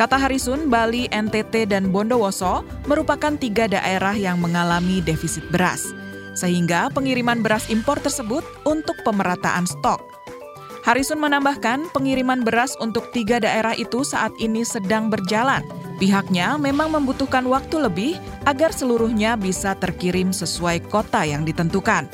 Kata 0.00 0.16
Harisun, 0.16 0.72
Bali, 0.72 1.08
NTT, 1.12 1.68
dan 1.68 1.92
Bondowoso 1.92 2.64
merupakan 2.88 3.36
tiga 3.36 3.68
daerah 3.68 4.12
yang 4.16 4.40
mengalami 4.40 5.04
defisit 5.04 5.44
beras, 5.52 5.84
sehingga 6.32 6.88
pengiriman 6.92 7.44
beras 7.44 7.68
impor 7.68 8.00
tersebut 8.00 8.44
untuk 8.64 8.96
pemerataan 9.04 9.68
stok. 9.68 10.00
Harisun 10.88 11.20
menambahkan 11.20 11.92
pengiriman 11.92 12.44
beras 12.44 12.76
untuk 12.80 13.12
tiga 13.12 13.40
daerah 13.40 13.76
itu 13.76 14.04
saat 14.08 14.32
ini 14.40 14.64
sedang 14.64 15.12
berjalan– 15.12 15.64
Pihaknya 15.96 16.60
memang 16.60 16.92
membutuhkan 16.92 17.48
waktu 17.48 17.80
lebih 17.80 18.12
agar 18.44 18.68
seluruhnya 18.68 19.40
bisa 19.40 19.72
terkirim 19.80 20.28
sesuai 20.28 20.84
kota 20.92 21.24
yang 21.24 21.48
ditentukan. 21.48 22.04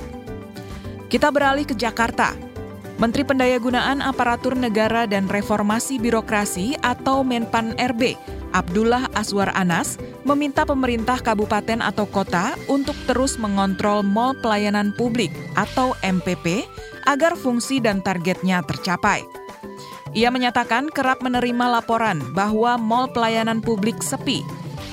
Kita 1.10 1.28
beralih 1.34 1.66
ke 1.66 1.74
Jakarta. 1.74 2.32
Menteri 3.02 3.26
Pendayagunaan 3.26 3.98
Aparatur 3.98 4.54
Negara 4.54 5.10
dan 5.10 5.26
Reformasi 5.26 5.98
Birokrasi 5.98 6.78
atau 6.86 7.26
Menpan 7.26 7.74
RB, 7.74 8.14
Abdullah 8.54 9.10
Aswar 9.18 9.50
Anas, 9.58 9.98
meminta 10.22 10.62
pemerintah 10.62 11.18
kabupaten 11.18 11.82
atau 11.82 12.06
kota 12.06 12.54
untuk 12.70 12.94
terus 13.10 13.34
mengontrol 13.42 14.06
Mall 14.06 14.38
Pelayanan 14.38 14.94
Publik 14.94 15.34
atau 15.58 15.98
MPP 16.06 16.62
agar 17.10 17.34
fungsi 17.34 17.82
dan 17.82 17.98
targetnya 17.98 18.62
tercapai. 18.62 19.41
Ia 20.12 20.28
menyatakan 20.28 20.92
kerap 20.92 21.24
menerima 21.24 21.80
laporan 21.80 22.20
bahwa 22.36 22.76
mal 22.76 23.08
pelayanan 23.08 23.64
publik 23.64 24.04
sepi. 24.04 24.44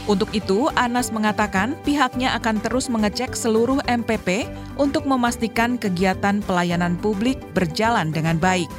Untuk 0.08 0.32
itu, 0.32 0.72
Anas 0.80 1.12
mengatakan 1.12 1.76
pihaknya 1.86 2.34
akan 2.40 2.64
terus 2.64 2.88
mengecek 2.88 3.36
seluruh 3.36 3.84
MPP 3.86 4.48
untuk 4.80 5.04
memastikan 5.06 5.76
kegiatan 5.76 6.42
pelayanan 6.48 6.96
publik 6.98 7.38
berjalan 7.52 8.10
dengan 8.10 8.40
baik. 8.40 8.72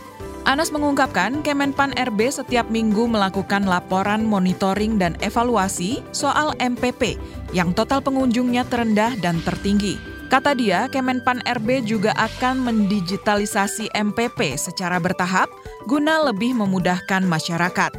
Anas 0.48 0.72
mengungkapkan 0.72 1.44
Kemenpan 1.44 1.92
RB 1.94 2.32
setiap 2.32 2.66
minggu 2.72 3.04
melakukan 3.04 3.68
laporan 3.68 4.24
monitoring 4.24 4.96
dan 4.96 5.12
evaluasi 5.20 6.00
soal 6.16 6.56
MPP 6.56 7.20
yang 7.52 7.76
total 7.76 8.00
pengunjungnya 8.00 8.64
terendah 8.66 9.12
dan 9.20 9.38
tertinggi. 9.44 10.09
Kata 10.30 10.54
dia, 10.54 10.86
Kemenpan 10.86 11.42
RB 11.42 11.82
juga 11.82 12.14
akan 12.14 12.62
mendigitalisasi 12.62 13.90
MPP 13.90 14.54
secara 14.54 15.02
bertahap 15.02 15.50
guna 15.90 16.22
lebih 16.22 16.54
memudahkan 16.54 17.26
masyarakat. 17.26 17.90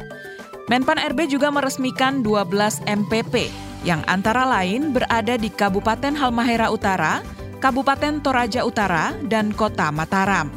Menpan 0.72 1.12
RB 1.12 1.28
juga 1.28 1.52
meresmikan 1.52 2.24
12 2.24 2.88
MPP 2.88 3.52
yang 3.84 4.00
antara 4.08 4.48
lain 4.48 4.96
berada 4.96 5.36
di 5.36 5.52
Kabupaten 5.52 6.16
Halmahera 6.16 6.72
Utara, 6.72 7.20
Kabupaten 7.60 8.24
Toraja 8.24 8.64
Utara, 8.64 9.12
dan 9.28 9.52
Kota 9.52 9.92
Mataram. 9.92 10.48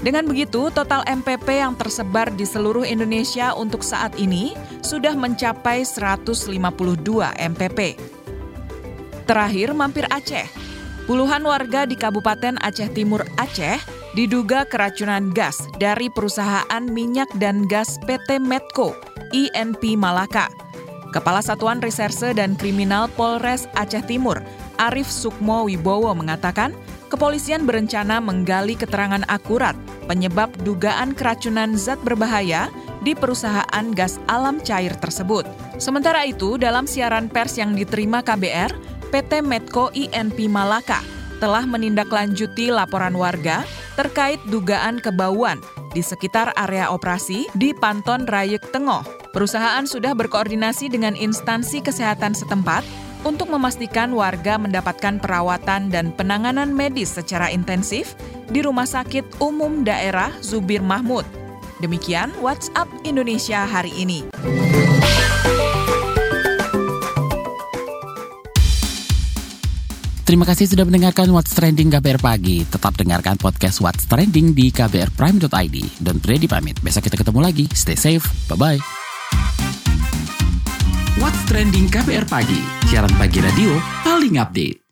Dengan 0.00 0.24
begitu, 0.24 0.72
total 0.72 1.04
MPP 1.04 1.60
yang 1.60 1.76
tersebar 1.76 2.32
di 2.32 2.48
seluruh 2.48 2.88
Indonesia 2.88 3.52
untuk 3.52 3.84
saat 3.84 4.16
ini 4.16 4.56
sudah 4.80 5.12
mencapai 5.12 5.84
152 5.84 6.56
MPP. 7.36 8.00
Terakhir, 9.28 9.76
mampir 9.76 10.08
Aceh. 10.08 10.69
Puluhan 11.10 11.42
warga 11.42 11.90
di 11.90 11.98
Kabupaten 11.98 12.54
Aceh 12.62 12.94
Timur 12.94 13.26
Aceh 13.34 13.82
diduga 14.14 14.62
keracunan 14.62 15.34
gas 15.34 15.58
dari 15.82 16.06
perusahaan 16.06 16.86
minyak 16.86 17.26
dan 17.42 17.66
gas 17.66 17.98
PT 18.06 18.38
Medco 18.38 18.94
INP 19.34 19.98
Malaka. 19.98 20.46
Kepala 21.10 21.42
Satuan 21.42 21.82
Reserse 21.82 22.30
dan 22.30 22.54
Kriminal 22.54 23.10
Polres 23.18 23.66
Aceh 23.74 24.06
Timur, 24.06 24.38
Arif 24.78 25.10
Sukmo 25.10 25.66
Wibowo 25.66 26.14
mengatakan, 26.14 26.78
kepolisian 27.10 27.66
berencana 27.66 28.22
menggali 28.22 28.78
keterangan 28.78 29.26
akurat 29.26 29.74
penyebab 30.06 30.54
dugaan 30.62 31.10
keracunan 31.18 31.74
zat 31.74 31.98
berbahaya 32.06 32.70
di 33.02 33.18
perusahaan 33.18 33.86
gas 33.98 34.22
alam 34.30 34.62
cair 34.62 34.94
tersebut. 34.94 35.42
Sementara 35.82 36.22
itu, 36.22 36.54
dalam 36.54 36.86
siaran 36.86 37.26
pers 37.26 37.58
yang 37.58 37.74
diterima 37.74 38.22
KBR, 38.22 38.99
PT 39.10 39.42
Medco 39.42 39.90
INP 39.90 40.46
Malaka 40.46 41.02
telah 41.42 41.66
menindaklanjuti 41.66 42.70
laporan 42.70 43.18
warga 43.18 43.66
terkait 43.98 44.38
dugaan 44.46 45.02
kebauan 45.02 45.58
di 45.90 46.00
sekitar 46.00 46.54
area 46.54 46.94
operasi 46.94 47.50
di 47.58 47.74
Panton 47.74 48.30
Rayek 48.30 48.70
Tengah. 48.70 49.02
Perusahaan 49.34 49.82
sudah 49.82 50.14
berkoordinasi 50.14 50.94
dengan 50.94 51.18
instansi 51.18 51.82
kesehatan 51.82 52.38
setempat 52.38 52.86
untuk 53.26 53.50
memastikan 53.52 54.14
warga 54.14 54.56
mendapatkan 54.56 55.20
perawatan 55.20 55.90
dan 55.90 56.14
penanganan 56.14 56.70
medis 56.72 57.12
secara 57.12 57.50
intensif 57.50 58.14
di 58.48 58.62
Rumah 58.62 58.86
Sakit 58.86 59.42
Umum 59.42 59.82
Daerah 59.82 60.30
Zubir 60.40 60.80
Mahmud. 60.80 61.26
Demikian 61.82 62.30
WhatsApp 62.38 62.88
Indonesia 63.02 63.64
hari 63.64 63.92
ini. 63.96 64.28
Terima 70.30 70.46
kasih 70.46 70.70
sudah 70.70 70.86
mendengarkan 70.86 71.26
What's 71.34 71.50
Trending 71.58 71.90
KBR 71.90 72.22
Pagi. 72.22 72.62
Tetap 72.62 72.94
dengarkan 72.94 73.34
podcast 73.34 73.82
What's 73.82 74.06
Trending 74.06 74.54
di 74.54 74.70
kbrprime.id. 74.70 75.76
Dan 75.98 76.22
ready 76.22 76.46
pamit. 76.46 76.78
Besok 76.78 77.10
kita 77.10 77.18
ketemu 77.18 77.42
lagi. 77.42 77.66
Stay 77.74 77.98
safe. 77.98 78.22
Bye-bye. 78.46 78.78
What's 81.18 81.42
Trending 81.50 81.90
KBR 81.90 82.30
Pagi. 82.30 82.62
Siaran 82.86 83.10
pagi 83.18 83.42
radio 83.42 83.74
paling 84.06 84.38
update. 84.38 84.89